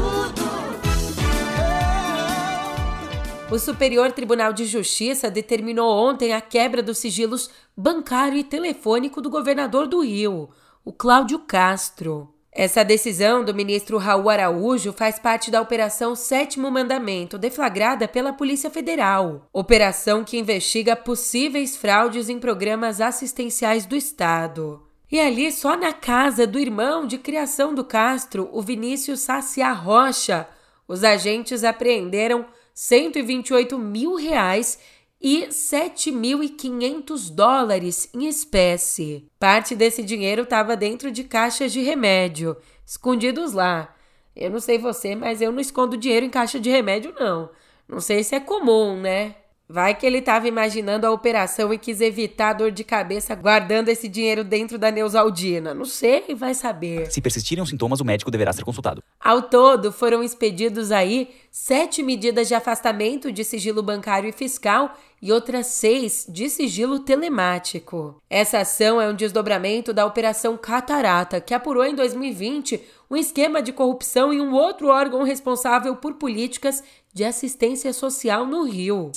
O 3.49 3.57
Superior 3.57 4.11
Tribunal 4.11 4.51
de 4.51 4.65
Justiça 4.65 5.31
determinou 5.31 5.89
ontem 5.89 6.33
a 6.33 6.41
quebra 6.41 6.83
dos 6.83 6.97
sigilos 6.97 7.49
bancário 7.77 8.37
e 8.37 8.43
telefônico 8.43 9.21
do 9.21 9.29
governador 9.29 9.87
do 9.87 10.01
Rio, 10.01 10.49
o 10.87 10.93
Cláudio 10.93 11.39
Castro. 11.39 12.33
Essa 12.49 12.81
decisão 12.81 13.43
do 13.43 13.53
ministro 13.53 13.97
Raul 13.97 14.29
Araújo 14.29 14.93
faz 14.93 15.19
parte 15.19 15.51
da 15.51 15.59
Operação 15.59 16.15
Sétimo 16.15 16.71
Mandamento, 16.71 17.37
deflagrada 17.37 18.07
pela 18.07 18.31
Polícia 18.31 18.69
Federal. 18.69 19.49
Operação 19.51 20.23
que 20.23 20.37
investiga 20.37 20.95
possíveis 20.95 21.75
fraudes 21.75 22.29
em 22.29 22.39
programas 22.39 23.01
assistenciais 23.01 23.85
do 23.85 23.97
Estado. 23.97 24.81
E 25.11 25.19
ali, 25.19 25.51
só 25.51 25.75
na 25.75 25.91
casa 25.91 26.47
do 26.47 26.57
irmão 26.57 27.05
de 27.05 27.17
criação 27.17 27.75
do 27.75 27.83
Castro, 27.83 28.49
o 28.53 28.61
Vinícius 28.61 29.19
Saciá 29.19 29.73
Rocha, 29.73 30.47
os 30.87 31.03
agentes 31.03 31.65
apreenderam 31.65 32.45
128 32.73 33.77
mil 33.77 34.15
reais 34.15 34.79
e 35.21 35.47
7.500 35.47 37.33
dólares 37.33 38.09
em 38.13 38.27
espécie. 38.27 39.29
Parte 39.39 39.75
desse 39.75 40.03
dinheiro 40.03 40.43
estava 40.43 40.75
dentro 40.75 41.11
de 41.11 41.23
caixas 41.23 41.71
de 41.71 41.81
remédio, 41.81 42.55
escondidos 42.85 43.53
lá. 43.53 43.93
Eu 44.35 44.51
não 44.51 44.59
sei 44.59 44.77
você, 44.77 45.15
mas 45.15 45.41
eu 45.41 45.51
não 45.51 45.59
escondo 45.59 45.97
dinheiro 45.97 46.25
em 46.25 46.29
caixa 46.29 46.59
de 46.59 46.69
remédio, 46.69 47.13
não. 47.19 47.49
Não 47.87 47.99
sei 47.99 48.23
se 48.23 48.35
é 48.35 48.39
comum, 48.39 48.99
né? 48.99 49.35
Vai 49.69 49.93
que 49.93 50.05
ele 50.05 50.19
estava 50.19 50.47
imaginando 50.47 51.05
a 51.05 51.11
operação 51.11 51.73
e 51.73 51.77
quis 51.77 51.99
evitar 51.99 52.51
a 52.51 52.53
dor 52.53 52.71
de 52.71 52.85
cabeça 52.85 53.35
guardando 53.35 53.89
esse 53.89 54.07
dinheiro 54.07 54.41
dentro 54.41 54.77
da 54.77 54.89
Neusaldina. 54.89 55.73
Não 55.73 55.83
sei, 55.83 56.23
vai 56.33 56.53
saber. 56.53 57.11
Se 57.11 57.19
persistirem 57.19 57.61
os 57.61 57.69
sintomas, 57.69 57.99
o 57.99 58.05
médico 58.05 58.31
deverá 58.31 58.53
ser 58.53 58.63
consultado. 58.63 59.03
Ao 59.19 59.41
todo, 59.41 59.91
foram 59.91 60.23
expedidos 60.23 60.89
aí 60.89 61.31
sete 61.51 62.01
medidas 62.01 62.47
de 62.47 62.55
afastamento 62.55 63.29
de 63.29 63.43
sigilo 63.43 63.83
bancário 63.83 64.29
e 64.29 64.31
fiscal 64.31 64.97
e 65.21 65.31
outras 65.31 65.67
seis 65.67 66.25
de 66.29 66.49
sigilo 66.49 66.99
telemático. 66.99 68.21
Essa 68.29 68.59
ação 68.59 69.01
é 69.01 69.07
um 69.07 69.15
desdobramento 69.15 69.93
da 69.93 70.05
Operação 70.05 70.57
Catarata, 70.57 71.41
que 71.41 71.53
apurou 71.53 71.83
em 71.83 71.95
2020 71.95 72.81
um 73.09 73.15
esquema 73.15 73.61
de 73.61 73.71
corrupção 73.71 74.31
em 74.31 74.41
um 74.41 74.53
outro 74.53 74.87
órgão 74.89 75.23
responsável 75.23 75.95
por 75.95 76.15
políticas 76.15 76.83
de 77.13 77.23
assistência 77.23 77.93
social 77.93 78.45
no 78.45 78.63
Rio. 78.63 79.11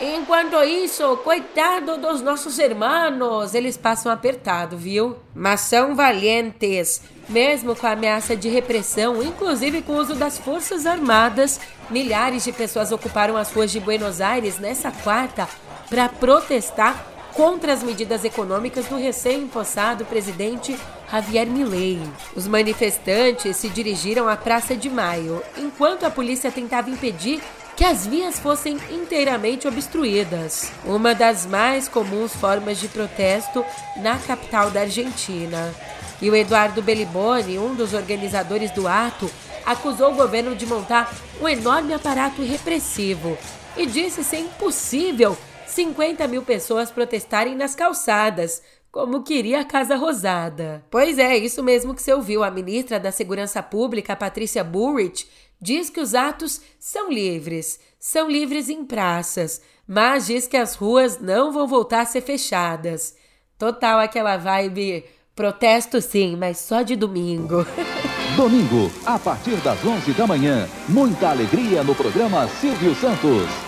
Enquanto 0.00 0.62
isso, 0.62 1.16
coitado 1.18 1.98
dos 1.98 2.22
nossos 2.22 2.56
irmãos, 2.60 3.52
eles 3.52 3.76
passam 3.76 4.12
apertado, 4.12 4.76
viu? 4.76 5.16
Mas 5.34 5.62
são 5.62 5.96
valentes, 5.96 7.02
mesmo 7.28 7.76
com 7.76 7.86
a 7.86 7.92
ameaça 7.92 8.36
de 8.36 8.48
repressão, 8.48 9.22
inclusive 9.22 9.82
com 9.82 9.92
o 9.92 9.98
uso 9.98 10.14
das 10.14 10.38
Forças 10.38 10.86
Armadas. 10.86 11.60
Milhares 11.90 12.44
de 12.44 12.52
pessoas 12.52 12.92
ocuparam 12.92 13.36
as 13.36 13.52
ruas 13.52 13.70
de 13.70 13.80
Buenos 13.80 14.20
Aires 14.20 14.58
nessa 14.58 14.90
quarta 14.90 15.48
para 15.88 16.08
protestar 16.08 17.06
contra 17.32 17.72
as 17.72 17.82
medidas 17.82 18.24
econômicas 18.24 18.86
do 18.86 18.96
recém-impossado 18.96 20.04
presidente 20.04 20.76
Javier 21.10 21.46
Milei. 21.46 22.00
Os 22.34 22.48
manifestantes 22.48 23.56
se 23.56 23.68
dirigiram 23.68 24.28
à 24.28 24.36
Praça 24.36 24.74
de 24.74 24.90
Maio, 24.90 25.42
enquanto 25.56 26.04
a 26.04 26.10
polícia 26.10 26.50
tentava 26.50 26.90
impedir 26.90 27.40
que 27.76 27.84
as 27.84 28.04
vias 28.04 28.40
fossem 28.40 28.76
inteiramente 28.90 29.68
obstruídas, 29.68 30.72
uma 30.84 31.14
das 31.14 31.46
mais 31.46 31.86
comuns 31.86 32.34
formas 32.34 32.80
de 32.80 32.88
protesto 32.88 33.64
na 33.98 34.18
capital 34.18 34.68
da 34.72 34.80
Argentina. 34.80 35.72
E 36.20 36.30
o 36.30 36.36
Eduardo 36.36 36.82
Belliboni, 36.82 37.58
um 37.58 37.74
dos 37.74 37.94
organizadores 37.94 38.70
do 38.70 38.88
ato, 38.88 39.30
acusou 39.64 40.12
o 40.12 40.16
governo 40.16 40.56
de 40.56 40.66
montar 40.66 41.14
um 41.40 41.48
enorme 41.48 41.92
aparato 41.94 42.42
repressivo 42.42 43.36
e 43.76 43.86
disse 43.86 44.24
ser 44.24 44.38
impossível 44.38 45.36
50 45.66 46.26
mil 46.26 46.42
pessoas 46.42 46.90
protestarem 46.90 47.54
nas 47.54 47.74
calçadas, 47.74 48.62
como 48.90 49.22
queria 49.22 49.60
a 49.60 49.64
Casa 49.64 49.94
Rosada. 49.94 50.84
Pois 50.90 51.18
é, 51.18 51.36
isso 51.36 51.62
mesmo 51.62 51.94
que 51.94 52.02
você 52.02 52.12
ouviu. 52.12 52.42
A 52.42 52.50
ministra 52.50 52.98
da 52.98 53.12
Segurança 53.12 53.62
Pública, 53.62 54.16
Patrícia 54.16 54.64
Burrich, 54.64 55.28
diz 55.60 55.90
que 55.90 56.00
os 56.00 56.14
atos 56.14 56.60
são 56.80 57.10
livres, 57.12 57.78
são 58.00 58.28
livres 58.30 58.68
em 58.68 58.84
praças, 58.84 59.60
mas 59.86 60.26
diz 60.26 60.46
que 60.46 60.56
as 60.56 60.74
ruas 60.74 61.20
não 61.20 61.52
vão 61.52 61.66
voltar 61.66 62.00
a 62.00 62.06
ser 62.06 62.22
fechadas. 62.22 63.14
Total 63.58 64.00
aquela 64.00 64.36
vibe 64.36 65.04
protesto 65.38 66.02
sim, 66.02 66.34
mas 66.36 66.58
só 66.58 66.82
de 66.82 66.96
domingo. 66.96 67.64
Domingo, 68.36 68.90
a 69.06 69.20
partir 69.20 69.54
das 69.58 69.78
11 69.84 70.12
da 70.12 70.26
manhã, 70.26 70.68
muita 70.88 71.30
alegria 71.30 71.84
no 71.84 71.94
programa 71.94 72.48
Silvio 72.60 72.92
Santos. 72.96 73.67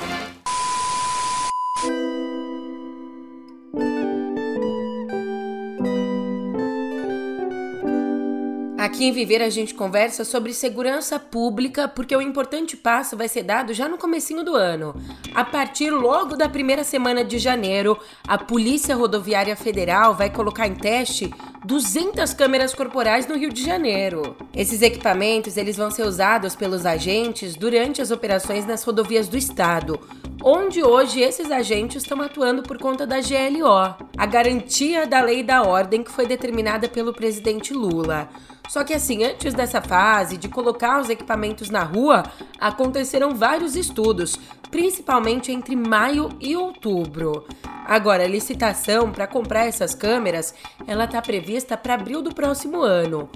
Aqui 8.80 9.04
em 9.04 9.12
Viver 9.12 9.42
a 9.42 9.50
gente 9.50 9.74
conversa 9.74 10.24
sobre 10.24 10.54
segurança 10.54 11.18
pública, 11.18 11.86
porque 11.86 12.16
o 12.16 12.22
importante 12.22 12.78
passo 12.78 13.14
vai 13.14 13.28
ser 13.28 13.42
dado 13.42 13.74
já 13.74 13.86
no 13.86 13.98
comecinho 13.98 14.42
do 14.42 14.56
ano. 14.56 14.94
A 15.34 15.44
partir 15.44 15.90
logo 15.90 16.34
da 16.34 16.48
primeira 16.48 16.82
semana 16.82 17.22
de 17.22 17.38
janeiro, 17.38 17.98
a 18.26 18.38
Polícia 18.38 18.96
Rodoviária 18.96 19.54
Federal 19.54 20.14
vai 20.14 20.30
colocar 20.30 20.66
em 20.66 20.74
teste 20.74 21.30
200 21.62 22.32
câmeras 22.32 22.74
corporais 22.74 23.26
no 23.26 23.36
Rio 23.36 23.52
de 23.52 23.62
Janeiro. 23.62 24.34
Esses 24.56 24.80
equipamentos 24.80 25.58
eles 25.58 25.76
vão 25.76 25.90
ser 25.90 26.04
usados 26.04 26.54
pelos 26.54 26.86
agentes 26.86 27.56
durante 27.56 28.00
as 28.00 28.10
operações 28.10 28.64
nas 28.64 28.82
rodovias 28.82 29.28
do 29.28 29.36
estado, 29.36 30.00
onde 30.42 30.82
hoje 30.82 31.20
esses 31.20 31.50
agentes 31.50 32.02
estão 32.02 32.22
atuando 32.22 32.62
por 32.62 32.78
conta 32.78 33.06
da 33.06 33.16
GLO, 33.20 33.94
a 34.16 34.24
garantia 34.24 35.06
da 35.06 35.20
lei 35.20 35.42
da 35.42 35.64
ordem 35.64 36.02
que 36.02 36.10
foi 36.10 36.24
determinada 36.24 36.88
pelo 36.88 37.12
presidente 37.12 37.74
Lula. 37.74 38.30
Só 38.70 38.84
que 38.84 38.94
assim, 38.94 39.24
antes 39.24 39.52
dessa 39.52 39.82
fase 39.82 40.36
de 40.36 40.48
colocar 40.48 41.00
os 41.00 41.10
equipamentos 41.10 41.70
na 41.70 41.82
rua, 41.82 42.22
aconteceram 42.60 43.34
vários 43.34 43.74
estudos, 43.74 44.38
principalmente 44.70 45.50
entre 45.50 45.74
maio 45.74 46.28
e 46.38 46.54
outubro. 46.54 47.44
Agora, 47.84 48.22
a 48.22 48.28
licitação 48.28 49.10
para 49.10 49.26
comprar 49.26 49.66
essas 49.66 49.92
câmeras, 49.92 50.54
ela 50.86 51.06
está 51.06 51.20
prevista 51.20 51.76
para 51.76 51.94
abril 51.94 52.22
do 52.22 52.32
próximo 52.32 52.80
ano. 52.80 53.28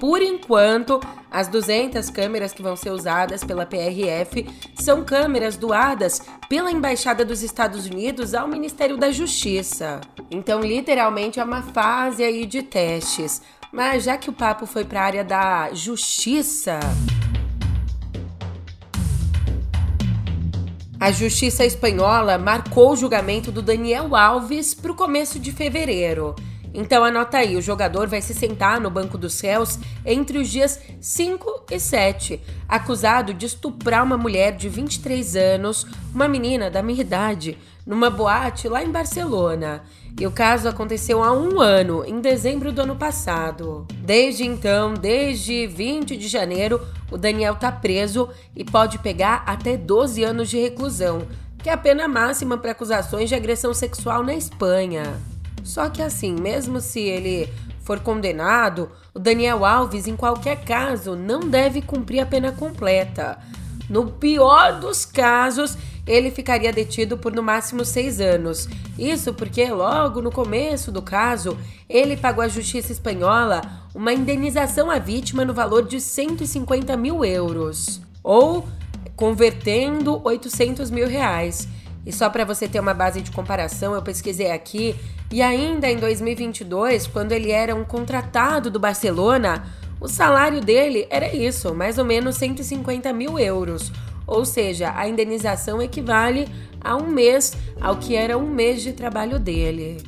Por 0.00 0.22
enquanto, 0.22 0.98
as 1.30 1.48
200 1.48 2.08
câmeras 2.08 2.54
que 2.54 2.62
vão 2.62 2.74
ser 2.74 2.88
usadas 2.88 3.44
pela 3.44 3.66
PRF 3.66 4.46
são 4.74 5.04
câmeras 5.04 5.58
doadas 5.58 6.22
pela 6.48 6.72
Embaixada 6.72 7.26
dos 7.26 7.42
Estados 7.42 7.84
Unidos 7.84 8.32
ao 8.32 8.48
Ministério 8.48 8.96
da 8.96 9.10
Justiça. 9.10 10.00
Então, 10.30 10.62
literalmente 10.62 11.38
é 11.38 11.44
uma 11.44 11.60
fase 11.60 12.24
aí 12.24 12.46
de 12.46 12.62
testes. 12.62 13.42
Mas 13.72 14.04
já 14.04 14.16
que 14.16 14.30
o 14.30 14.32
papo 14.32 14.66
foi 14.66 14.84
para 14.84 15.00
a 15.00 15.04
área 15.04 15.24
da 15.24 15.74
justiça, 15.74 16.80
a 20.98 21.10
justiça 21.12 21.64
espanhola 21.64 22.38
marcou 22.38 22.92
o 22.92 22.96
julgamento 22.96 23.52
do 23.52 23.60
Daniel 23.62 24.16
Alves 24.16 24.74
para 24.74 24.90
o 24.90 24.94
começo 24.94 25.38
de 25.38 25.52
fevereiro. 25.52 26.34
Então 26.78 27.02
anota 27.02 27.38
aí, 27.38 27.56
o 27.56 27.60
jogador 27.60 28.06
vai 28.06 28.22
se 28.22 28.32
sentar 28.32 28.80
no 28.80 28.88
banco 28.88 29.18
dos 29.18 29.40
réus 29.40 29.80
entre 30.06 30.38
os 30.38 30.48
dias 30.48 30.80
5 31.00 31.64
e 31.72 31.80
7, 31.80 32.40
acusado 32.68 33.34
de 33.34 33.46
estuprar 33.46 34.04
uma 34.04 34.16
mulher 34.16 34.52
de 34.52 34.68
23 34.68 35.34
anos, 35.34 35.84
uma 36.14 36.28
menina 36.28 36.70
da 36.70 36.80
minha 36.80 37.00
idade, 37.00 37.58
numa 37.84 38.08
boate 38.08 38.68
lá 38.68 38.80
em 38.80 38.92
Barcelona. 38.92 39.82
E 40.20 40.24
o 40.24 40.30
caso 40.30 40.68
aconteceu 40.68 41.20
há 41.20 41.32
um 41.32 41.60
ano, 41.60 42.04
em 42.04 42.20
dezembro 42.20 42.70
do 42.70 42.82
ano 42.82 42.94
passado. 42.94 43.84
Desde 43.94 44.44
então, 44.44 44.94
desde 44.94 45.66
20 45.66 46.16
de 46.16 46.28
janeiro, 46.28 46.80
o 47.10 47.18
Daniel 47.18 47.56
tá 47.56 47.72
preso 47.72 48.28
e 48.54 48.62
pode 48.62 49.00
pegar 49.00 49.42
até 49.46 49.76
12 49.76 50.22
anos 50.22 50.48
de 50.48 50.60
reclusão, 50.60 51.26
que 51.60 51.68
é 51.68 51.72
a 51.72 51.76
pena 51.76 52.06
máxima 52.06 52.56
para 52.56 52.70
acusações 52.70 53.28
de 53.28 53.34
agressão 53.34 53.74
sexual 53.74 54.22
na 54.22 54.36
Espanha. 54.36 55.20
Só 55.68 55.90
que 55.90 56.00
assim, 56.00 56.32
mesmo 56.32 56.80
se 56.80 56.98
ele 56.98 57.46
for 57.84 58.00
condenado, 58.00 58.90
o 59.12 59.18
Daniel 59.18 59.66
Alves, 59.66 60.06
em 60.06 60.16
qualquer 60.16 60.64
caso, 60.64 61.14
não 61.14 61.40
deve 61.40 61.82
cumprir 61.82 62.20
a 62.20 62.26
pena 62.26 62.50
completa. 62.50 63.38
No 63.86 64.06
pior 64.12 64.80
dos 64.80 65.04
casos, 65.04 65.76
ele 66.06 66.30
ficaria 66.30 66.72
detido 66.72 67.18
por 67.18 67.34
no 67.34 67.42
máximo 67.42 67.84
seis 67.84 68.18
anos. 68.18 68.66
Isso 68.98 69.34
porque, 69.34 69.70
logo 69.70 70.22
no 70.22 70.32
começo 70.32 70.90
do 70.90 71.02
caso, 71.02 71.54
ele 71.86 72.16
pagou 72.16 72.42
à 72.42 72.48
justiça 72.48 72.90
espanhola 72.90 73.60
uma 73.94 74.14
indenização 74.14 74.90
à 74.90 74.98
vítima 74.98 75.44
no 75.44 75.52
valor 75.52 75.86
de 75.86 76.00
150 76.00 76.96
mil 76.96 77.22
euros, 77.22 78.00
ou 78.22 78.66
convertendo 79.14 80.18
800 80.24 80.90
mil 80.90 81.06
reais. 81.06 81.68
E 82.08 82.12
só 82.12 82.30
para 82.30 82.42
você 82.42 82.66
ter 82.66 82.80
uma 82.80 82.94
base 82.94 83.20
de 83.20 83.30
comparação, 83.30 83.94
eu 83.94 84.00
pesquisei 84.00 84.50
aqui, 84.50 84.96
e 85.30 85.42
ainda 85.42 85.86
em 85.90 85.98
2022, 85.98 87.06
quando 87.06 87.32
ele 87.32 87.50
era 87.50 87.76
um 87.76 87.84
contratado 87.84 88.70
do 88.70 88.80
Barcelona, 88.80 89.62
O 90.00 90.06
salário 90.06 90.60
dele 90.60 91.08
era 91.10 91.34
isso, 91.34 91.74
mais 91.74 91.98
ou 91.98 92.04
menos 92.04 92.36
150 92.36 93.12
mil 93.12 93.38
euros. 93.38 93.90
Ou 94.26 94.44
seja, 94.44 94.92
a 94.94 95.08
indenização 95.08 95.82
equivale 95.82 96.48
a 96.80 96.94
um 96.94 97.08
mês, 97.08 97.52
ao 97.80 97.96
que 97.96 98.14
era 98.14 98.38
um 98.38 98.46
mês 98.46 98.82
de 98.82 98.92
trabalho 98.92 99.40
dele. 99.40 100.00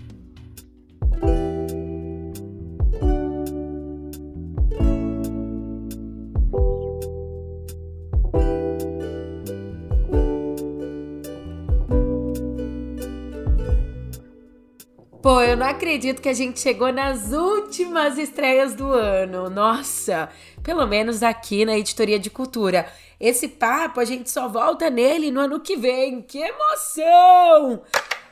Acredito 15.71 16.21
que 16.21 16.29
a 16.29 16.35
gente 16.35 16.61
chegou 16.61 16.93
nas 16.93 17.33
últimas 17.33 18.19
estreias 18.19 18.75
do 18.75 18.93
ano. 18.93 19.49
Nossa, 19.49 20.29
pelo 20.63 20.87
menos 20.87 21.23
aqui 21.23 21.65
na 21.65 21.79
Editoria 21.79 22.19
de 22.19 22.29
Cultura. 22.29 22.87
Esse 23.19 23.49
papo 23.49 24.01
a 24.01 24.05
gente 24.05 24.31
só 24.31 24.49
volta 24.49 24.91
nele 24.91 25.31
no 25.31 25.41
ano 25.41 25.61
que 25.61 25.77
vem. 25.77 26.23
Que 26.23 26.39
emoção! 26.39 27.83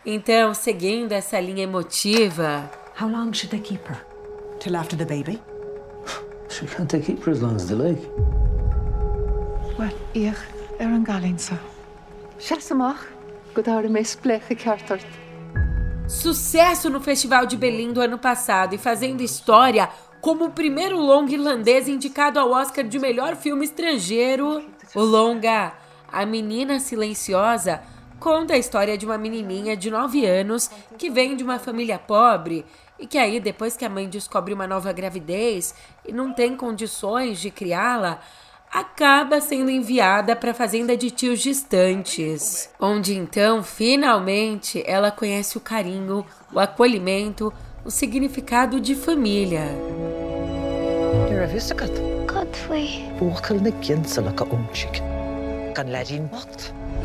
Então, 0.05 0.53
seguindo 0.55 1.12
essa 1.12 1.38
linha 1.38 1.64
emotiva. 1.64 2.70
How 3.01 3.09
long 3.09 3.33
should 3.33 3.51
they 3.51 3.61
keep 3.61 3.88
her? 3.88 4.05
Till 4.59 4.77
after 4.77 4.96
the 4.96 5.05
baby? 5.05 5.40
She 6.48 6.66
can't 6.66 6.88
take 6.88 7.05
keep 7.05 7.22
her 7.24 7.33
as 7.33 7.40
long 7.40 7.55
as 7.57 7.66
they 7.66 7.77
like. 7.77 8.03
Well, 9.79 9.92
ich 10.14 10.35
er 10.81 10.87
an 10.87 11.05
galinsa. 11.05 11.59
Chasamach, 12.40 13.07
godar 13.55 13.88
me 13.88 14.03
spleche 14.03 14.57
cartort. 14.57 15.28
Sucesso 16.09 16.88
no 16.88 17.03
Festival 17.03 17.44
de 17.44 17.55
Berlim 17.55 17.92
do 17.92 18.01
ano 18.01 18.18
passado 18.18 18.75
e 18.75 18.79
fazendo 18.79 19.21
história 19.21 19.90
como 20.23 20.47
o 20.47 20.51
primeiro 20.51 20.99
longa 20.99 21.35
irlandês 21.35 21.87
indicado 21.87 22.40
ao 22.40 22.51
Oscar 22.51 22.83
de 22.83 22.99
melhor 22.99 23.37
filme 23.37 23.66
estrangeiro. 23.66 24.64
O 24.94 25.03
longa 25.03 25.75
A 26.11 26.25
Menina 26.25 26.81
Silenciosa 26.81 27.83
conta 28.18 28.55
a 28.55 28.59
história 28.59 28.97
de 28.97 29.05
uma 29.05 29.18
menininha 29.18 29.77
de 29.77 29.90
9 29.90 30.25
anos 30.25 30.71
que 30.97 31.11
vem 31.11 31.37
de 31.37 31.44
uma 31.44 31.59
família 31.59 31.99
pobre 31.99 32.64
e 32.99 33.07
que 33.07 33.18
aí, 33.18 33.38
depois 33.38 33.77
que 33.77 33.85
a 33.85 33.90
mãe 33.90 34.09
descobre 34.09 34.55
uma 34.55 34.66
nova 34.66 34.90
gravidez 34.92 35.75
e 36.07 36.11
não 36.11 36.33
tem 36.33 36.57
condições 36.57 37.38
de 37.38 37.51
criá-la, 37.51 38.18
acaba 38.73 39.41
sendo 39.41 39.71
enviada 39.71 40.37
para 40.37 40.51
a 40.51 40.55
fazenda 40.55 40.97
de 40.97 41.11
tios 41.11 41.41
distantes, 41.41 42.71
onde 42.79 43.17
então, 43.17 43.63
finalmente, 43.63 44.83
ela 44.87 45.11
conhece 45.11 45.57
o 45.57 45.61
carinho, 45.61 46.25
o 46.53 46.59
acolhimento, 46.59 47.53
o 47.85 47.91
significado 47.91 48.81
de 48.81 48.95
família. 48.95 49.63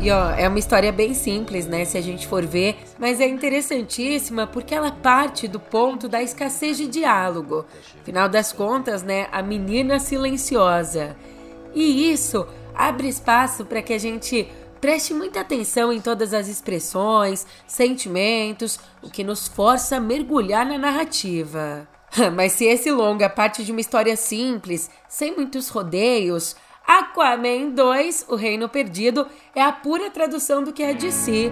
E 0.00 0.10
ó, 0.10 0.30
é 0.30 0.48
uma 0.48 0.58
história 0.58 0.92
bem 0.92 1.14
simples, 1.14 1.66
né, 1.66 1.84
se 1.84 1.96
a 1.96 2.00
gente 2.00 2.26
for 2.26 2.44
ver, 2.44 2.76
mas 2.98 3.20
é 3.20 3.28
interessantíssima 3.28 4.46
porque 4.46 4.74
ela 4.74 4.90
parte 4.90 5.48
do 5.48 5.60
ponto 5.60 6.08
da 6.08 6.22
escassez 6.22 6.76
de 6.76 6.86
diálogo. 6.86 7.64
Afinal 8.02 8.28
das 8.28 8.52
contas, 8.52 9.02
né, 9.02 9.28
a 9.32 9.42
menina 9.42 9.98
silenciosa. 9.98 11.16
E 11.74 12.10
isso 12.12 12.46
abre 12.74 13.08
espaço 13.08 13.64
para 13.64 13.82
que 13.82 13.92
a 13.92 13.98
gente 13.98 14.48
preste 14.80 15.14
muita 15.14 15.40
atenção 15.40 15.92
em 15.92 16.00
todas 16.00 16.34
as 16.34 16.46
expressões, 16.46 17.46
sentimentos, 17.66 18.78
o 19.02 19.10
que 19.10 19.24
nos 19.24 19.48
força 19.48 19.96
a 19.96 20.00
mergulhar 20.00 20.66
na 20.66 20.78
narrativa. 20.78 21.88
Mas 22.34 22.52
se 22.52 22.64
esse 22.64 22.90
longa 22.90 23.28
parte 23.28 23.64
de 23.64 23.72
uma 23.72 23.80
história 23.80 24.16
simples, 24.16 24.90
sem 25.08 25.34
muitos 25.34 25.68
rodeios, 25.68 26.54
Aquaman 26.86 27.70
2, 27.70 28.26
O 28.28 28.36
Reino 28.36 28.68
Perdido, 28.68 29.26
é 29.54 29.62
a 29.62 29.72
pura 29.72 30.10
tradução 30.10 30.62
do 30.62 30.72
que 30.72 30.82
é 30.82 30.92
de 30.92 31.10
si. 31.10 31.50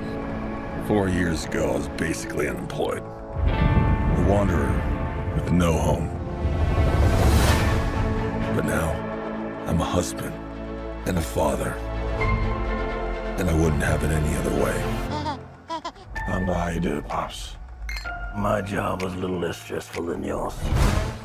Four 0.86 1.08
years 1.08 1.46
ago, 1.46 1.58
I 1.58 1.76
was 1.78 1.88
basically 1.96 2.48
unemployed. 2.48 3.02
A 3.46 4.28
wanderer 4.28 4.70
with 5.34 5.50
no 5.50 5.72
home. 5.72 6.10
But 8.54 8.66
now, 8.66 9.01
I'm 9.66 9.80
a 9.80 9.84
husband 9.84 10.34
and 11.06 11.16
a 11.16 11.20
father. 11.20 11.72
And 13.38 13.48
I 13.48 13.54
wouldn't 13.54 13.82
have 13.82 14.02
it 14.04 14.10
any 14.10 14.36
other 14.36 14.64
way. 14.64 14.76
I 16.28 16.40
know 16.40 16.54
how 16.54 16.68
you 16.68 16.80
do 16.80 16.98
it, 16.98 17.08
Pops. 17.08 17.56
My 18.36 18.60
job 18.60 19.02
was 19.02 19.14
a 19.14 19.16
little 19.16 19.38
less 19.38 19.56
stressful 19.56 20.06
than 20.06 20.24
yours. 20.24 20.54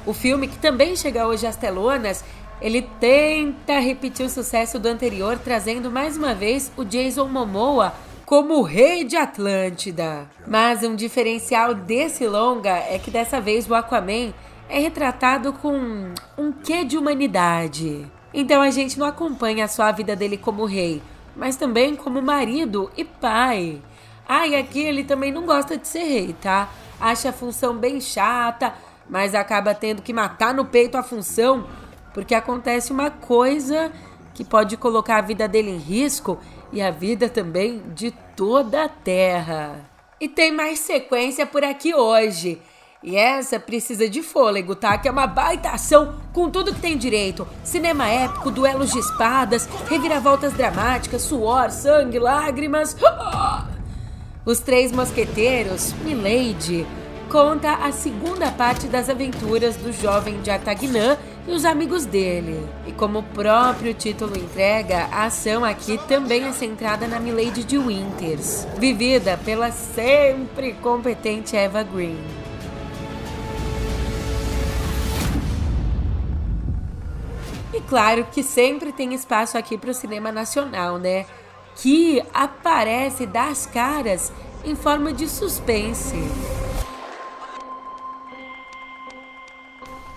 O 0.05 0.13
filme, 0.13 0.47
que 0.47 0.57
também 0.57 0.95
chega 0.95 1.27
hoje 1.27 1.47
às 1.47 1.55
telonas, 1.55 2.23
ele 2.61 2.83
tenta 2.99 3.79
repetir 3.79 4.25
o 4.25 4.29
sucesso 4.29 4.79
do 4.79 4.87
anterior, 4.87 5.39
trazendo 5.39 5.89
mais 5.89 6.15
uma 6.15 6.33
vez 6.33 6.71
o 6.77 6.83
Jason 6.83 7.27
Momoa 7.27 7.93
como 8.25 8.59
o 8.59 8.63
rei 8.63 9.03
de 9.03 9.15
Atlântida. 9.15 10.29
Mas 10.45 10.83
um 10.83 10.95
diferencial 10.95 11.73
desse 11.73 12.27
longa 12.27 12.77
é 12.77 12.99
que 12.99 13.09
dessa 13.09 13.41
vez 13.41 13.69
o 13.69 13.73
Aquaman 13.73 14.33
é 14.69 14.79
retratado 14.79 15.53
com 15.53 16.13
um 16.37 16.51
quê 16.51 16.83
de 16.83 16.97
humanidade. 16.97 18.05
Então 18.33 18.61
a 18.61 18.69
gente 18.69 18.99
não 18.99 19.07
acompanha 19.07 19.67
só 19.67 19.83
a 19.83 19.91
vida 19.91 20.15
dele 20.15 20.37
como 20.37 20.65
rei, 20.65 21.01
mas 21.35 21.55
também 21.55 21.95
como 21.95 22.21
marido 22.21 22.91
e 22.97 23.03
pai. 23.03 23.81
Ah, 24.27 24.45
e 24.45 24.55
aqui 24.55 24.79
ele 24.79 25.03
também 25.03 25.31
não 25.31 25.45
gosta 25.45 25.77
de 25.77 25.87
ser 25.87 26.03
rei, 26.03 26.35
tá? 26.41 26.69
Acha 26.99 27.29
a 27.29 27.33
função 27.33 27.77
bem 27.77 28.01
chata, 28.01 28.73
mas 29.09 29.33
acaba 29.33 29.73
tendo 29.73 30.01
que 30.01 30.11
matar 30.11 30.53
no 30.53 30.65
peito 30.65 30.97
a 30.97 31.03
função, 31.03 31.65
porque 32.13 32.35
acontece 32.35 32.91
uma 32.91 33.09
coisa 33.09 33.91
que 34.33 34.43
pode 34.43 34.75
colocar 34.75 35.17
a 35.17 35.21
vida 35.21 35.47
dele 35.47 35.71
em 35.71 35.77
risco 35.77 36.37
e 36.71 36.81
a 36.81 36.91
vida 36.91 37.29
também 37.29 37.81
de 37.95 38.11
toda 38.35 38.83
a 38.83 38.89
Terra. 38.89 39.89
E 40.19 40.27
tem 40.27 40.51
mais 40.51 40.79
sequência 40.79 41.45
por 41.45 41.63
aqui 41.63 41.93
hoje. 41.93 42.61
E 43.07 43.15
essa 43.15 43.57
precisa 43.57 44.09
de 44.09 44.21
fôlego, 44.21 44.75
tá? 44.75 44.97
Que 44.97 45.07
é 45.07 45.11
uma 45.11 45.25
baita 45.25 45.69
ação 45.69 46.15
com 46.33 46.49
tudo 46.49 46.73
que 46.75 46.81
tem 46.81 46.97
direito: 46.97 47.47
cinema 47.63 48.05
épico, 48.05 48.51
duelos 48.51 48.91
de 48.91 48.99
espadas, 48.99 49.65
reviravoltas 49.87 50.51
dramáticas, 50.51 51.21
suor, 51.21 51.71
sangue, 51.71 52.19
lágrimas. 52.19 52.97
Os 54.45 54.59
Três 54.59 54.91
Mosqueteiros, 54.91 55.93
Milady, 56.03 56.85
conta 57.29 57.75
a 57.75 57.93
segunda 57.93 58.51
parte 58.51 58.87
das 58.87 59.09
aventuras 59.09 59.77
do 59.77 59.93
jovem 59.93 60.41
D'Artagnan 60.41 61.17
e 61.47 61.51
os 61.51 61.63
amigos 61.63 62.05
dele. 62.05 62.61
E 62.85 62.91
como 62.91 63.19
o 63.19 63.23
próprio 63.23 63.93
título 63.93 64.37
entrega, 64.37 65.07
a 65.13 65.27
ação 65.27 65.63
aqui 65.63 65.97
também 66.09 66.43
é 66.43 66.51
centrada 66.51 67.07
na 67.07 67.21
Milady 67.21 67.63
de 67.63 67.77
Winters, 67.77 68.67
vivida 68.77 69.39
pela 69.45 69.71
sempre 69.71 70.73
competente 70.73 71.55
Eva 71.55 71.83
Green. 71.83 72.46
Claro 77.87 78.25
que 78.31 78.43
sempre 78.43 78.91
tem 78.91 79.13
espaço 79.13 79.57
aqui 79.57 79.77
para 79.77 79.91
o 79.91 79.93
cinema 79.93 80.31
nacional, 80.31 80.97
né? 80.97 81.25
Que 81.75 82.23
aparece 82.33 83.25
das 83.25 83.65
caras 83.65 84.31
em 84.63 84.75
forma 84.75 85.13
de 85.13 85.27
suspense. 85.27 86.15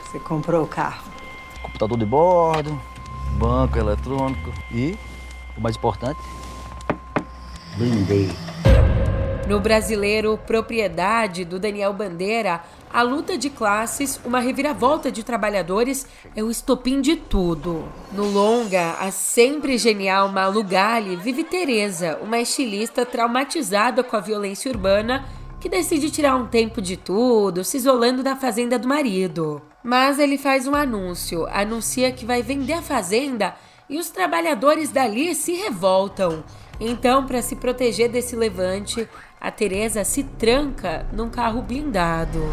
Você 0.03 0.19
comprou 0.19 0.65
o 0.65 0.67
carro? 0.67 1.05
Computador 1.63 1.99
de 1.99 2.05
bordo, 2.05 2.81
banco 3.39 3.79
eletrônico 3.79 4.53
e, 4.73 4.99
o 5.57 5.61
mais 5.61 5.77
importante, 5.77 6.21
blindei. 7.77 8.31
No 9.47 9.61
brasileiro 9.61 10.39
Propriedade, 10.47 11.45
do 11.45 11.59
Daniel 11.59 11.93
Bandeira, 11.93 12.63
a 12.93 13.03
luta 13.03 13.39
de 13.39 13.49
classes, 13.49 14.21
uma 14.25 14.41
reviravolta 14.41 15.13
de 15.13 15.23
trabalhadores, 15.23 16.07
é 16.35 16.43
o 16.43 16.51
estopim 16.51 17.01
de 17.01 17.17
tudo. 17.17 17.85
No 18.13 18.25
longa, 18.25 18.97
a 18.99 19.11
sempre 19.11 19.79
genial 19.79 20.29
Malu 20.29 20.65
Gali 20.65 21.15
vive 21.17 21.45
Teresa, 21.45 22.19
uma 22.21 22.41
estilista 22.41 23.07
traumatizada 23.07 24.03
com 24.03 24.17
a 24.17 24.21
violência 24.21 24.71
urbana 24.71 25.25
que 25.61 25.69
decide 25.69 26.11
tirar 26.11 26.35
um 26.35 26.47
tempo 26.47 26.83
de 26.83 26.97
tudo, 26.97 27.63
se 27.63 27.77
isolando 27.77 28.23
da 28.23 28.35
fazenda 28.35 28.79
do 28.79 28.89
marido. 28.89 29.63
Mas 29.85 30.19
ele 30.19 30.37
faz 30.37 30.67
um 30.67 30.75
anúncio, 30.75 31.47
anuncia 31.53 32.11
que 32.11 32.25
vai 32.27 32.43
vender 32.43 32.73
a 32.73 32.83
fazenda 32.83 33.55
e 33.89 33.99
os 33.99 34.11
trabalhadores 34.11 34.91
dali 34.91 35.35
se 35.35 35.53
revoltam. 35.53 36.43
Então, 36.81 37.27
para 37.27 37.43
se 37.43 37.57
proteger 37.57 38.09
desse 38.09 38.35
levante, 38.35 39.07
a 39.41 39.51
Teresa 39.51 40.05
se 40.05 40.23
tranca 40.23 41.07
num 41.13 41.31
carro 41.31 41.63
blindado. 41.63 42.45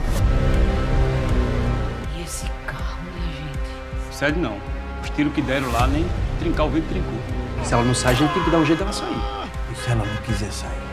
E 2.16 2.22
esse 2.24 2.46
carro, 2.66 3.04
minha 3.14 3.34
gente? 3.34 4.16
Sério 4.16 4.38
não. 4.38 4.58
Os 5.04 5.10
tiros 5.10 5.34
que 5.34 5.42
deram 5.42 5.70
lá 5.74 5.86
nem 5.86 6.06
trincar 6.40 6.66
o 6.66 6.70
vidro 6.70 6.88
trincou. 6.90 7.20
Se 7.66 7.74
ela 7.74 7.84
não 7.84 7.94
sai, 7.94 8.14
a 8.14 8.16
gente 8.16 8.34
tem 8.34 8.44
que 8.44 8.50
dar 8.50 8.60
um 8.60 8.66
jeito 8.66 8.80
dela 8.80 8.94
sair. 8.94 9.22
E 9.70 9.76
se 9.76 9.90
ela 9.90 10.06
não 10.06 10.22
quiser 10.22 10.52
sair? 10.52 10.88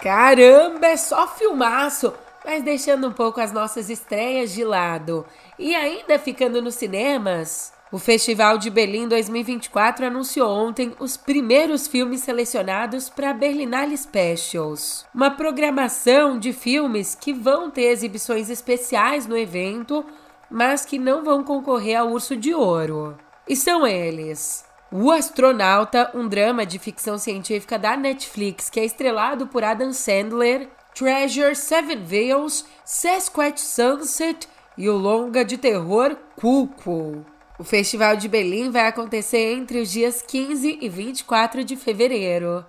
Caramba, 0.00 0.86
é 0.86 0.96
só 0.96 1.28
filmaço! 1.28 2.12
Mas 2.44 2.64
deixando 2.64 3.08
um 3.08 3.12
pouco 3.12 3.40
as 3.40 3.52
nossas 3.52 3.88
estreias 3.88 4.52
de 4.52 4.64
lado 4.64 5.24
e 5.56 5.76
ainda 5.76 6.18
ficando 6.18 6.60
nos 6.60 6.74
cinemas, 6.74 7.72
o 7.92 7.98
Festival 7.98 8.56
de 8.56 8.70
Berlim 8.70 9.06
2024 9.06 10.06
anunciou 10.06 10.50
ontem 10.50 10.94
os 10.98 11.18
primeiros 11.18 11.86
filmes 11.86 12.22
selecionados 12.22 13.10
para 13.10 13.28
a 13.28 13.34
Berlinale 13.34 13.94
Specials, 13.98 15.04
uma 15.14 15.30
programação 15.30 16.38
de 16.38 16.54
filmes 16.54 17.14
que 17.14 17.34
vão 17.34 17.70
ter 17.70 17.90
exibições 17.90 18.48
especiais 18.48 19.26
no 19.26 19.36
evento, 19.36 20.06
mas 20.50 20.86
que 20.86 20.98
não 20.98 21.22
vão 21.22 21.44
concorrer 21.44 22.00
ao 22.00 22.08
Urso 22.08 22.34
de 22.34 22.54
Ouro. 22.54 23.14
E 23.46 23.54
são 23.54 23.86
eles: 23.86 24.64
O 24.90 25.10
Astronauta, 25.10 26.10
um 26.14 26.26
drama 26.26 26.64
de 26.64 26.78
ficção 26.78 27.18
científica 27.18 27.78
da 27.78 27.94
Netflix 27.94 28.70
que 28.70 28.80
é 28.80 28.86
estrelado 28.86 29.48
por 29.48 29.62
Adam 29.62 29.92
Sandler, 29.92 30.70
Treasure 30.94 31.54
Seven 31.54 32.02
Veils, 32.02 32.64
Sasquatch 32.86 33.60
Sunset 33.60 34.48
e 34.78 34.88
o 34.88 34.96
longa 34.96 35.44
de 35.44 35.58
terror 35.58 36.16
Cuco. 36.36 37.31
O 37.62 37.64
Festival 37.64 38.16
de 38.16 38.26
Berlim 38.26 38.72
vai 38.72 38.88
acontecer 38.88 39.52
entre 39.52 39.80
os 39.80 39.88
dias 39.88 40.20
15 40.20 40.78
e 40.80 40.88
24 40.88 41.62
de 41.62 41.76
fevereiro. 41.76 42.66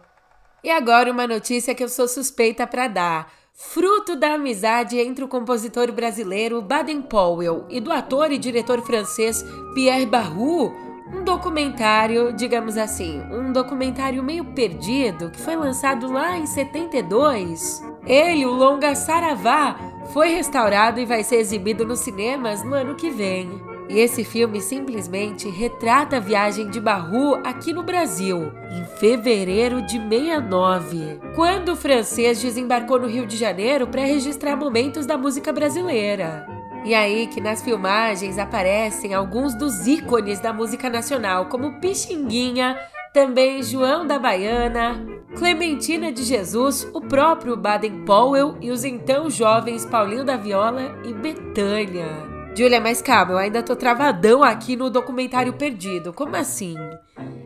E 0.63 0.69
agora 0.69 1.11
uma 1.11 1.25
notícia 1.25 1.73
que 1.73 1.83
eu 1.83 1.89
sou 1.89 2.07
suspeita 2.07 2.67
para 2.67 2.87
dar. 2.87 3.33
Fruto 3.55 4.15
da 4.15 4.35
amizade 4.35 4.99
entre 4.99 5.23
o 5.23 5.27
compositor 5.27 5.91
brasileiro 5.91 6.61
Baden 6.61 7.01
Powell 7.01 7.65
e 7.71 7.79
do 7.79 7.91
ator 7.91 8.31
e 8.31 8.37
diretor 8.37 8.83
francês 8.83 9.43
Pierre 9.73 10.05
Barrou, 10.05 10.71
um 11.11 11.23
documentário, 11.23 12.31
digamos 12.31 12.77
assim, 12.77 13.19
um 13.31 13.51
documentário 13.51 14.21
meio 14.21 14.45
perdido 14.45 15.31
que 15.31 15.41
foi 15.41 15.55
lançado 15.55 16.11
lá 16.11 16.37
em 16.37 16.45
72. 16.45 17.81
Ele, 18.05 18.45
o 18.45 18.51
longa 18.51 18.93
Saravá, 18.93 19.75
foi 20.13 20.35
restaurado 20.35 20.99
e 20.99 21.05
vai 21.05 21.23
ser 21.23 21.37
exibido 21.37 21.83
nos 21.83 22.01
cinemas 22.01 22.63
no 22.63 22.75
ano 22.75 22.93
que 22.93 23.09
vem. 23.09 23.72
E 23.93 23.99
esse 23.99 24.23
filme 24.23 24.59
simplesmente 24.59 25.47
retrata 25.47 26.17
a 26.17 26.19
viagem 26.19 26.67
de 26.67 26.81
Barru 26.81 27.35
aqui 27.43 27.71
no 27.71 27.83
Brasil, 27.83 28.51
em 28.71 28.83
fevereiro 28.97 29.83
de 29.83 29.99
69, 29.99 31.19
quando 31.35 31.73
o 31.73 31.75
francês 31.75 32.41
desembarcou 32.41 32.99
no 32.99 33.05
Rio 33.05 33.27
de 33.27 33.37
Janeiro 33.37 33.85
para 33.85 34.01
registrar 34.01 34.55
momentos 34.55 35.05
da 35.05 35.15
música 35.15 35.53
brasileira. 35.53 36.43
E 36.83 36.95
aí 36.95 37.27
que 37.27 37.39
nas 37.39 37.61
filmagens 37.61 38.39
aparecem 38.39 39.13
alguns 39.13 39.53
dos 39.53 39.85
ícones 39.85 40.39
da 40.39 40.51
música 40.51 40.89
nacional, 40.89 41.45
como 41.45 41.79
Pixinguinha, 41.79 42.75
também 43.13 43.61
João 43.61 44.07
da 44.07 44.17
Baiana, 44.17 45.05
Clementina 45.37 46.11
de 46.11 46.23
Jesus, 46.23 46.89
o 46.95 46.99
próprio 46.99 47.55
Baden 47.55 48.03
Powell 48.05 48.57
e 48.59 48.71
os 48.71 48.83
então 48.83 49.29
jovens 49.29 49.85
Paulinho 49.85 50.25
da 50.25 50.35
Viola 50.35 50.99
e 51.05 51.13
Betânia. 51.13 52.32
Julia, 52.55 52.79
mas 52.79 53.01
calma, 53.01 53.31
eu 53.31 53.37
ainda 53.39 53.63
tô 53.63 53.75
travadão 53.75 54.43
aqui 54.43 54.75
no 54.75 54.87
documentário 54.87 55.53
perdido. 55.53 56.13
Como 56.13 56.35
assim? 56.35 56.75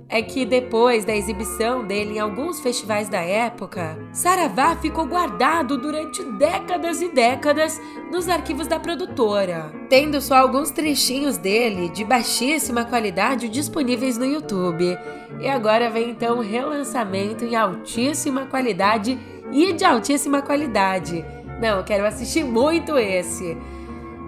É 0.10 0.22
que 0.22 0.46
depois 0.46 1.06
da 1.06 1.16
exibição 1.16 1.86
dele 1.86 2.16
em 2.16 2.20
alguns 2.20 2.60
festivais 2.60 3.08
da 3.08 3.22
época, 3.22 3.98
Saravá 4.12 4.76
ficou 4.76 5.06
guardado 5.06 5.78
durante 5.78 6.22
décadas 6.34 7.02
e 7.02 7.08
décadas 7.08 7.80
nos 8.12 8.28
arquivos 8.28 8.68
da 8.68 8.82
produtora, 8.82 9.72
tendo 9.90 10.20
só 10.20 10.36
alguns 10.36 10.72
trechinhos 10.72 11.38
dele 11.38 11.88
de 11.88 12.04
baixíssima 12.04 12.84
qualidade 12.84 13.48
disponíveis 13.48 14.18
no 14.18 14.26
YouTube. 14.26 14.98
E 15.40 15.48
agora 15.48 15.90
vem 15.90 16.10
então 16.10 16.40
o 16.40 16.42
relançamento 16.42 17.46
em 17.46 17.56
altíssima 17.56 18.46
qualidade 18.46 19.18
e 19.54 19.72
de 19.72 19.86
altíssima 19.86 20.42
qualidade. 20.42 21.24
Não, 21.62 21.78
eu 21.78 21.84
quero 21.86 22.06
assistir 22.06 22.44
muito 22.44 22.98
esse. 22.98 23.58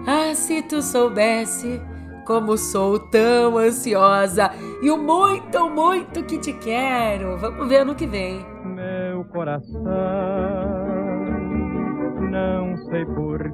Ah, 0.06 0.34
se 0.34 0.62
tu 0.62 0.82
soubesse 0.82 1.80
como 2.26 2.56
sou 2.56 2.98
tão 2.98 3.58
ansiosa 3.58 4.50
e 4.80 4.90
o 4.90 4.96
muito, 4.96 5.68
muito 5.68 6.22
que 6.24 6.38
te 6.38 6.52
quero. 6.52 7.36
Vamos 7.38 7.68
ver 7.68 7.78
ano 7.78 7.94
que 7.94 8.06
vem. 8.06 8.46
Meu 8.64 9.24
coração, 9.24 9.82
não 12.30 12.76
sei 12.88 13.04
porquê, 13.04 13.50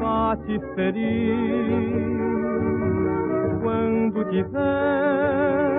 bate 0.00 0.58
feliz 0.74 2.18
quando 3.62 4.24
te 4.30 4.42
vê 4.42 5.77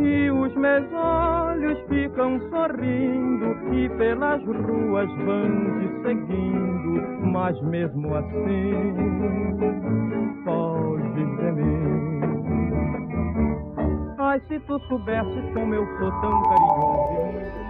e 0.00 0.30
os 0.30 0.54
meus 0.54 0.92
olhos 0.92 1.78
ficam 1.88 2.40
sorrindo 2.50 3.74
e 3.74 3.88
pelas 3.90 4.42
ruas 4.44 5.08
vão 5.24 5.48
te 5.78 5.88
seguindo, 6.02 7.02
mas 7.32 7.60
mesmo 7.62 8.14
assim 8.14 8.72
foges 10.44 11.36
de 11.38 11.52
mim. 11.52 12.20
Ai, 14.18 14.40
se 14.48 14.58
tu 14.60 14.78
soubesses 14.88 15.54
como 15.54 15.74
eu 15.74 15.86
sou 15.98 16.10
tão 16.20 16.42
carinhoso. 16.42 17.66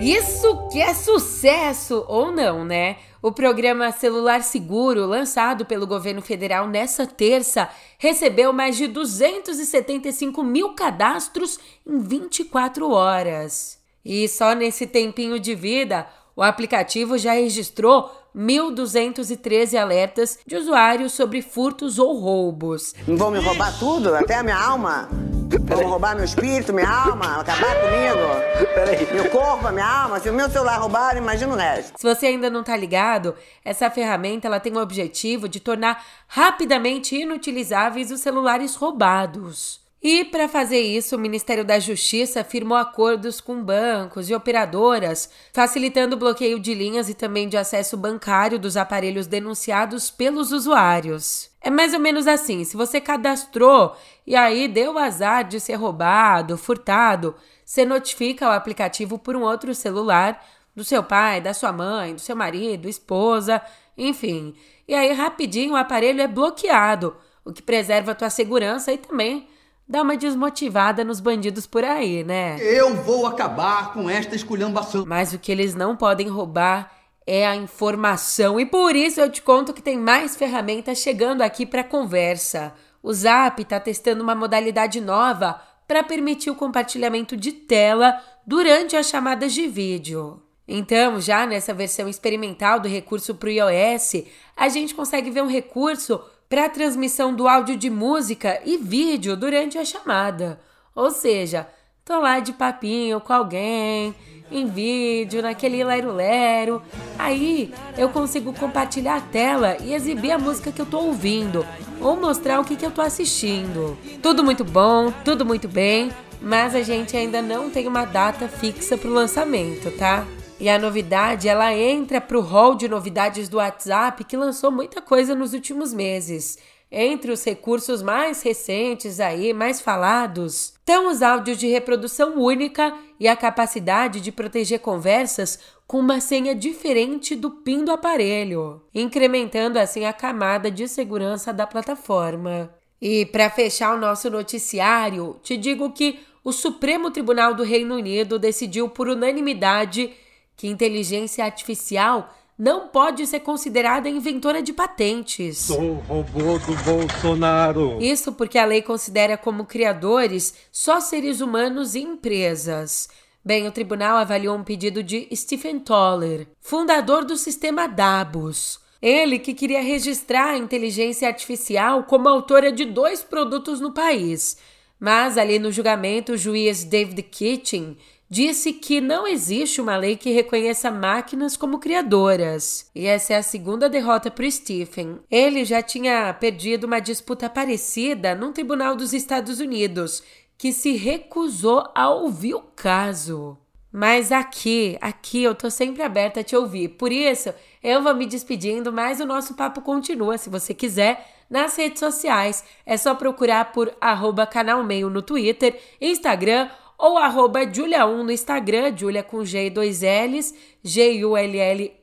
Isso 0.00 0.68
que 0.68 0.80
é 0.80 0.94
sucesso! 0.94 2.04
Ou 2.08 2.32
não, 2.32 2.64
né? 2.64 2.96
O 3.22 3.30
programa 3.30 3.92
Celular 3.92 4.42
Seguro, 4.42 5.04
lançado 5.04 5.66
pelo 5.66 5.86
governo 5.86 6.22
federal 6.22 6.66
nessa 6.66 7.06
terça, 7.06 7.68
recebeu 7.98 8.50
mais 8.50 8.78
de 8.78 8.86
275 8.86 10.42
mil 10.42 10.74
cadastros 10.74 11.60
em 11.86 11.98
24 11.98 12.90
horas. 12.90 13.78
E 14.02 14.26
só 14.26 14.54
nesse 14.54 14.86
tempinho 14.86 15.38
de 15.38 15.54
vida, 15.54 16.06
o 16.34 16.42
aplicativo 16.42 17.18
já 17.18 17.34
registrou 17.34 18.10
1.213 18.34 19.78
alertas 19.78 20.38
de 20.46 20.56
usuários 20.56 21.12
sobre 21.12 21.42
furtos 21.42 21.98
ou 21.98 22.16
roubos. 22.16 22.94
Vão 23.06 23.30
me 23.30 23.38
roubar 23.38 23.78
tudo, 23.78 24.14
até 24.14 24.36
a 24.36 24.42
minha 24.42 24.56
alma? 24.58 25.29
Vão 25.58 25.88
roubar 25.88 26.14
meu 26.14 26.24
espírito, 26.24 26.72
minha 26.72 26.88
alma, 26.88 27.40
acabar 27.40 27.74
comigo? 27.80 28.70
Peraí. 28.72 29.12
Meu 29.12 29.28
corpo, 29.30 29.68
minha 29.72 29.86
alma. 29.86 30.20
Se 30.20 30.30
o 30.30 30.32
meu 30.32 30.48
celular 30.48 30.78
roubar, 30.78 31.16
imagina 31.16 31.52
o 31.52 31.56
resto. 31.56 31.98
Se 31.98 32.06
você 32.06 32.26
ainda 32.26 32.48
não 32.48 32.62
tá 32.62 32.76
ligado, 32.76 33.34
essa 33.64 33.90
ferramenta 33.90 34.46
ela 34.46 34.60
tem 34.60 34.76
o 34.76 34.80
objetivo 34.80 35.48
de 35.48 35.58
tornar 35.58 36.04
rapidamente 36.28 37.16
inutilizáveis 37.16 38.12
os 38.12 38.20
celulares 38.20 38.76
roubados. 38.76 39.80
E 40.02 40.24
para 40.24 40.48
fazer 40.48 40.80
isso, 40.80 41.14
o 41.14 41.18
Ministério 41.18 41.62
da 41.62 41.78
Justiça 41.78 42.42
firmou 42.42 42.78
acordos 42.78 43.38
com 43.38 43.62
bancos 43.62 44.30
e 44.30 44.34
operadoras, 44.34 45.30
facilitando 45.52 46.16
o 46.16 46.18
bloqueio 46.18 46.58
de 46.58 46.72
linhas 46.72 47.10
e 47.10 47.14
também 47.14 47.46
de 47.46 47.58
acesso 47.58 47.98
bancário 47.98 48.58
dos 48.58 48.78
aparelhos 48.78 49.26
denunciados 49.26 50.10
pelos 50.10 50.52
usuários. 50.52 51.50
É 51.60 51.68
mais 51.68 51.92
ou 51.92 52.00
menos 52.00 52.26
assim: 52.26 52.64
se 52.64 52.78
você 52.78 52.98
cadastrou 52.98 53.94
e 54.26 54.34
aí 54.34 54.66
deu 54.68 54.98
azar 54.98 55.44
de 55.44 55.60
ser 55.60 55.74
roubado, 55.74 56.56
furtado, 56.56 57.34
você 57.62 57.84
notifica 57.84 58.48
o 58.48 58.52
aplicativo 58.52 59.18
por 59.18 59.36
um 59.36 59.42
outro 59.42 59.74
celular 59.74 60.42
do 60.74 60.82
seu 60.82 61.02
pai, 61.02 61.42
da 61.42 61.52
sua 61.52 61.72
mãe, 61.72 62.14
do 62.14 62.20
seu 62.22 62.34
marido, 62.34 62.88
esposa, 62.88 63.60
enfim. 63.98 64.54
E 64.88 64.94
aí 64.94 65.12
rapidinho 65.12 65.74
o 65.74 65.76
aparelho 65.76 66.22
é 66.22 66.26
bloqueado, 66.26 67.14
o 67.44 67.52
que 67.52 67.60
preserva 67.60 68.12
a 68.12 68.14
tua 68.14 68.30
segurança 68.30 68.90
e 68.90 68.96
também 68.96 69.46
dá 69.90 70.02
uma 70.02 70.16
desmotivada 70.16 71.02
nos 71.02 71.18
bandidos 71.18 71.66
por 71.66 71.82
aí, 71.82 72.22
né? 72.22 72.56
Eu 72.60 72.94
vou 72.94 73.26
acabar 73.26 73.92
com 73.92 74.08
esta 74.08 74.36
esculhambação. 74.36 75.04
Mas 75.04 75.32
o 75.32 75.38
que 75.38 75.50
eles 75.50 75.74
não 75.74 75.96
podem 75.96 76.28
roubar 76.28 76.92
é 77.26 77.44
a 77.44 77.56
informação. 77.56 78.60
E 78.60 78.64
por 78.64 78.94
isso 78.94 79.20
eu 79.20 79.28
te 79.28 79.42
conto 79.42 79.72
que 79.74 79.82
tem 79.82 79.98
mais 79.98 80.36
ferramentas 80.36 80.98
chegando 80.98 81.42
aqui 81.42 81.66
para 81.66 81.82
conversa. 81.82 82.72
O 83.02 83.12
Zap 83.12 83.60
está 83.60 83.80
testando 83.80 84.22
uma 84.22 84.34
modalidade 84.34 85.00
nova 85.00 85.60
para 85.88 86.04
permitir 86.04 86.50
o 86.50 86.54
compartilhamento 86.54 87.36
de 87.36 87.50
tela 87.50 88.22
durante 88.46 88.94
as 88.94 89.06
chamadas 89.06 89.52
de 89.52 89.66
vídeo. 89.66 90.40
Então, 90.68 91.20
já 91.20 91.44
nessa 91.44 91.74
versão 91.74 92.08
experimental 92.08 92.78
do 92.78 92.86
recurso 92.86 93.34
para 93.34 93.48
o 93.48 93.50
iOS, 93.50 94.22
a 94.56 94.68
gente 94.68 94.94
consegue 94.94 95.32
ver 95.32 95.42
um 95.42 95.48
recurso 95.48 96.20
para 96.50 96.64
a 96.64 96.68
transmissão 96.68 97.32
do 97.32 97.46
áudio 97.46 97.76
de 97.76 97.88
música 97.88 98.60
e 98.64 98.76
vídeo 98.76 99.36
durante 99.36 99.78
a 99.78 99.84
chamada. 99.84 100.58
Ou 100.96 101.12
seja, 101.12 101.68
tô 102.04 102.18
lá 102.18 102.40
de 102.40 102.52
papinho 102.52 103.20
com 103.20 103.32
alguém, 103.32 104.12
em 104.50 104.66
vídeo, 104.66 105.42
naquele 105.42 105.84
lero-lero. 105.84 106.82
Aí 107.16 107.72
eu 107.96 108.08
consigo 108.08 108.52
compartilhar 108.52 109.18
a 109.18 109.20
tela 109.20 109.76
e 109.80 109.94
exibir 109.94 110.32
a 110.32 110.38
música 110.40 110.72
que 110.72 110.82
eu 110.82 110.86
tô 110.86 110.98
ouvindo, 110.98 111.64
ou 112.00 112.16
mostrar 112.16 112.58
o 112.58 112.64
que, 112.64 112.74
que 112.74 112.84
eu 112.84 112.90
tô 112.90 113.00
assistindo. 113.00 113.96
Tudo 114.20 114.42
muito 114.42 114.64
bom, 114.64 115.12
tudo 115.24 115.46
muito 115.46 115.68
bem, 115.68 116.10
mas 116.42 116.74
a 116.74 116.82
gente 116.82 117.16
ainda 117.16 117.40
não 117.40 117.70
tem 117.70 117.86
uma 117.86 118.04
data 118.04 118.48
fixa 118.48 118.98
para 118.98 119.08
o 119.08 119.14
lançamento, 119.14 119.88
tá? 119.96 120.26
E 120.60 120.68
a 120.68 120.78
novidade, 120.78 121.48
ela 121.48 121.74
entra 121.74 122.20
para 122.20 122.38
o 122.38 122.42
hall 122.42 122.74
de 122.74 122.86
novidades 122.86 123.48
do 123.48 123.56
WhatsApp, 123.56 124.22
que 124.24 124.36
lançou 124.36 124.70
muita 124.70 125.00
coisa 125.00 125.34
nos 125.34 125.54
últimos 125.54 125.94
meses. 125.94 126.58
Entre 126.92 127.32
os 127.32 127.42
recursos 127.42 128.02
mais 128.02 128.42
recentes 128.42 129.20
aí, 129.20 129.54
mais 129.54 129.80
falados, 129.80 130.74
estão 130.78 131.08
os 131.08 131.22
áudios 131.22 131.56
de 131.56 131.66
reprodução 131.66 132.38
única 132.38 132.94
e 133.18 133.26
a 133.26 133.34
capacidade 133.34 134.20
de 134.20 134.30
proteger 134.30 134.80
conversas 134.80 135.58
com 135.86 135.98
uma 135.98 136.20
senha 136.20 136.54
diferente 136.54 137.34
do 137.34 137.50
PIN 137.50 137.84
do 137.84 137.92
aparelho, 137.92 138.82
incrementando 138.94 139.78
assim 139.78 140.04
a 140.04 140.12
camada 140.12 140.70
de 140.70 140.86
segurança 140.86 141.54
da 141.54 141.66
plataforma. 141.66 142.74
E 143.00 143.24
para 143.24 143.48
fechar 143.48 143.94
o 143.94 144.00
nosso 144.00 144.28
noticiário, 144.28 145.40
te 145.42 145.56
digo 145.56 145.90
que 145.92 146.20
o 146.44 146.52
Supremo 146.52 147.10
Tribunal 147.10 147.54
do 147.54 147.62
Reino 147.62 147.94
Unido 147.94 148.38
decidiu 148.38 148.90
por 148.90 149.08
unanimidade 149.08 150.12
que 150.60 150.68
inteligência 150.68 151.42
artificial 151.42 152.34
não 152.58 152.88
pode 152.88 153.26
ser 153.26 153.40
considerada 153.40 154.10
inventora 154.10 154.62
de 154.62 154.74
patentes. 154.74 155.56
Sou 155.56 155.80
o 155.80 155.94
robô 156.00 156.58
do 156.58 156.76
Bolsonaro. 156.84 157.96
Isso 157.98 158.30
porque 158.34 158.58
a 158.58 158.66
lei 158.66 158.82
considera 158.82 159.38
como 159.38 159.64
criadores 159.64 160.52
só 160.70 161.00
seres 161.00 161.40
humanos 161.40 161.94
e 161.94 162.00
empresas. 162.00 163.08
Bem, 163.42 163.66
o 163.66 163.72
tribunal 163.72 164.18
avaliou 164.18 164.54
um 164.54 164.62
pedido 164.62 165.02
de 165.02 165.26
Stephen 165.34 165.78
Toller, 165.78 166.46
fundador 166.60 167.24
do 167.24 167.38
sistema 167.38 167.88
Dabus. 167.88 168.80
Ele 169.00 169.38
que 169.38 169.54
queria 169.54 169.80
registrar 169.80 170.50
a 170.50 170.58
inteligência 170.58 171.26
artificial 171.26 172.04
como 172.04 172.28
autora 172.28 172.70
de 172.70 172.84
dois 172.84 173.22
produtos 173.22 173.80
no 173.80 173.94
país. 173.94 174.58
Mas 175.00 175.38
ali 175.38 175.58
no 175.58 175.72
julgamento, 175.72 176.32
o 176.32 176.36
juiz 176.36 176.84
David 176.84 177.22
Kitchen 177.22 177.96
disse 178.30 178.72
que 178.72 179.00
não 179.00 179.26
existe 179.26 179.80
uma 179.80 179.96
lei 179.96 180.16
que 180.16 180.30
reconheça 180.30 180.88
máquinas 180.88 181.56
como 181.56 181.80
criadoras. 181.80 182.88
E 182.94 183.06
essa 183.06 183.34
é 183.34 183.36
a 183.36 183.42
segunda 183.42 183.88
derrota 183.88 184.30
para 184.30 184.48
Stephen. 184.48 185.18
Ele 185.28 185.64
já 185.64 185.82
tinha 185.82 186.32
perdido 186.34 186.84
uma 186.84 187.00
disputa 187.00 187.50
parecida 187.50 188.36
num 188.36 188.52
tribunal 188.52 188.94
dos 188.94 189.12
Estados 189.12 189.58
Unidos, 189.58 190.22
que 190.56 190.72
se 190.72 190.92
recusou 190.92 191.84
a 191.92 192.08
ouvir 192.08 192.54
o 192.54 192.60
caso. 192.60 193.58
Mas 193.92 194.30
aqui, 194.30 194.96
aqui 195.00 195.42
eu 195.42 195.52
tô 195.52 195.68
sempre 195.68 196.00
aberta 196.00 196.40
a 196.40 196.44
te 196.44 196.54
ouvir. 196.54 196.90
Por 196.90 197.10
isso, 197.10 197.52
eu 197.82 198.00
vou 198.00 198.14
me 198.14 198.24
despedindo, 198.24 198.92
mas 198.92 199.18
o 199.18 199.26
nosso 199.26 199.54
papo 199.54 199.80
continua, 199.80 200.38
se 200.38 200.48
você 200.48 200.72
quiser, 200.72 201.26
nas 201.50 201.74
redes 201.76 201.98
sociais. 201.98 202.62
É 202.86 202.96
só 202.96 203.16
procurar 203.16 203.72
por 203.72 203.92
arroba 204.00 204.46
canal 204.46 204.84
meio 204.84 205.10
no 205.10 205.20
Twitter, 205.20 205.76
Instagram 206.00 206.68
ou 207.00 207.16
arroba 207.16 207.60
Julia1 207.60 208.22
no 208.22 208.30
Instagram, 208.30 208.94
Julia 208.94 209.22
com 209.22 209.42
G 209.44 209.66
e 209.66 209.70
dois 209.70 210.02
L's, 210.02 210.54
G-U-L-L-I-A-1 210.84 211.96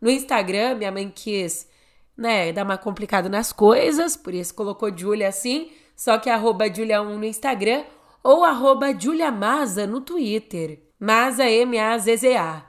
no 0.00 0.08
Instagram. 0.08 0.76
Minha 0.76 0.92
mãe 0.92 1.12
quis, 1.12 1.68
né, 2.16 2.52
dar 2.52 2.64
uma 2.64 2.78
complicada 2.78 3.28
nas 3.28 3.52
coisas, 3.52 4.16
por 4.16 4.32
isso 4.32 4.54
colocou 4.54 4.96
Julia 4.96 5.26
assim, 5.28 5.68
só 5.96 6.16
que 6.16 6.30
arroba 6.30 6.70
Julia1 6.70 7.16
no 7.16 7.24
Instagram 7.24 7.82
ou 8.22 8.44
arroba 8.44 8.96
Julia 8.96 9.32
Maza 9.32 9.84
no 9.86 10.00
Twitter. 10.00 10.80
Maza 11.00 11.44
M-A-Z-Z-A. 11.50 12.64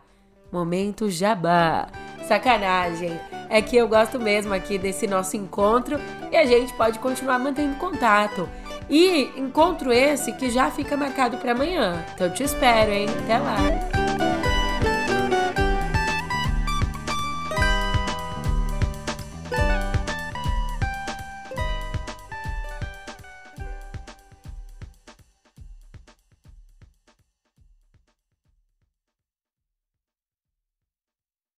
Momento 0.51 1.09
jabá. 1.09 1.87
Sacanagem. 2.27 3.19
É 3.49 3.61
que 3.61 3.77
eu 3.77 3.87
gosto 3.87 4.19
mesmo 4.19 4.53
aqui 4.53 4.77
desse 4.77 5.07
nosso 5.07 5.35
encontro 5.35 5.99
e 6.31 6.37
a 6.37 6.45
gente 6.45 6.73
pode 6.73 6.99
continuar 6.99 7.39
mantendo 7.39 7.75
contato. 7.77 8.47
E 8.89 9.31
encontro 9.37 9.91
esse 9.91 10.31
que 10.33 10.49
já 10.49 10.71
fica 10.71 10.97
marcado 10.97 11.37
para 11.37 11.51
amanhã. 11.51 12.03
Então 12.15 12.29
te 12.29 12.43
espero, 12.43 12.91
hein? 12.91 13.07
Até 13.23 13.37
lá. 13.37 13.98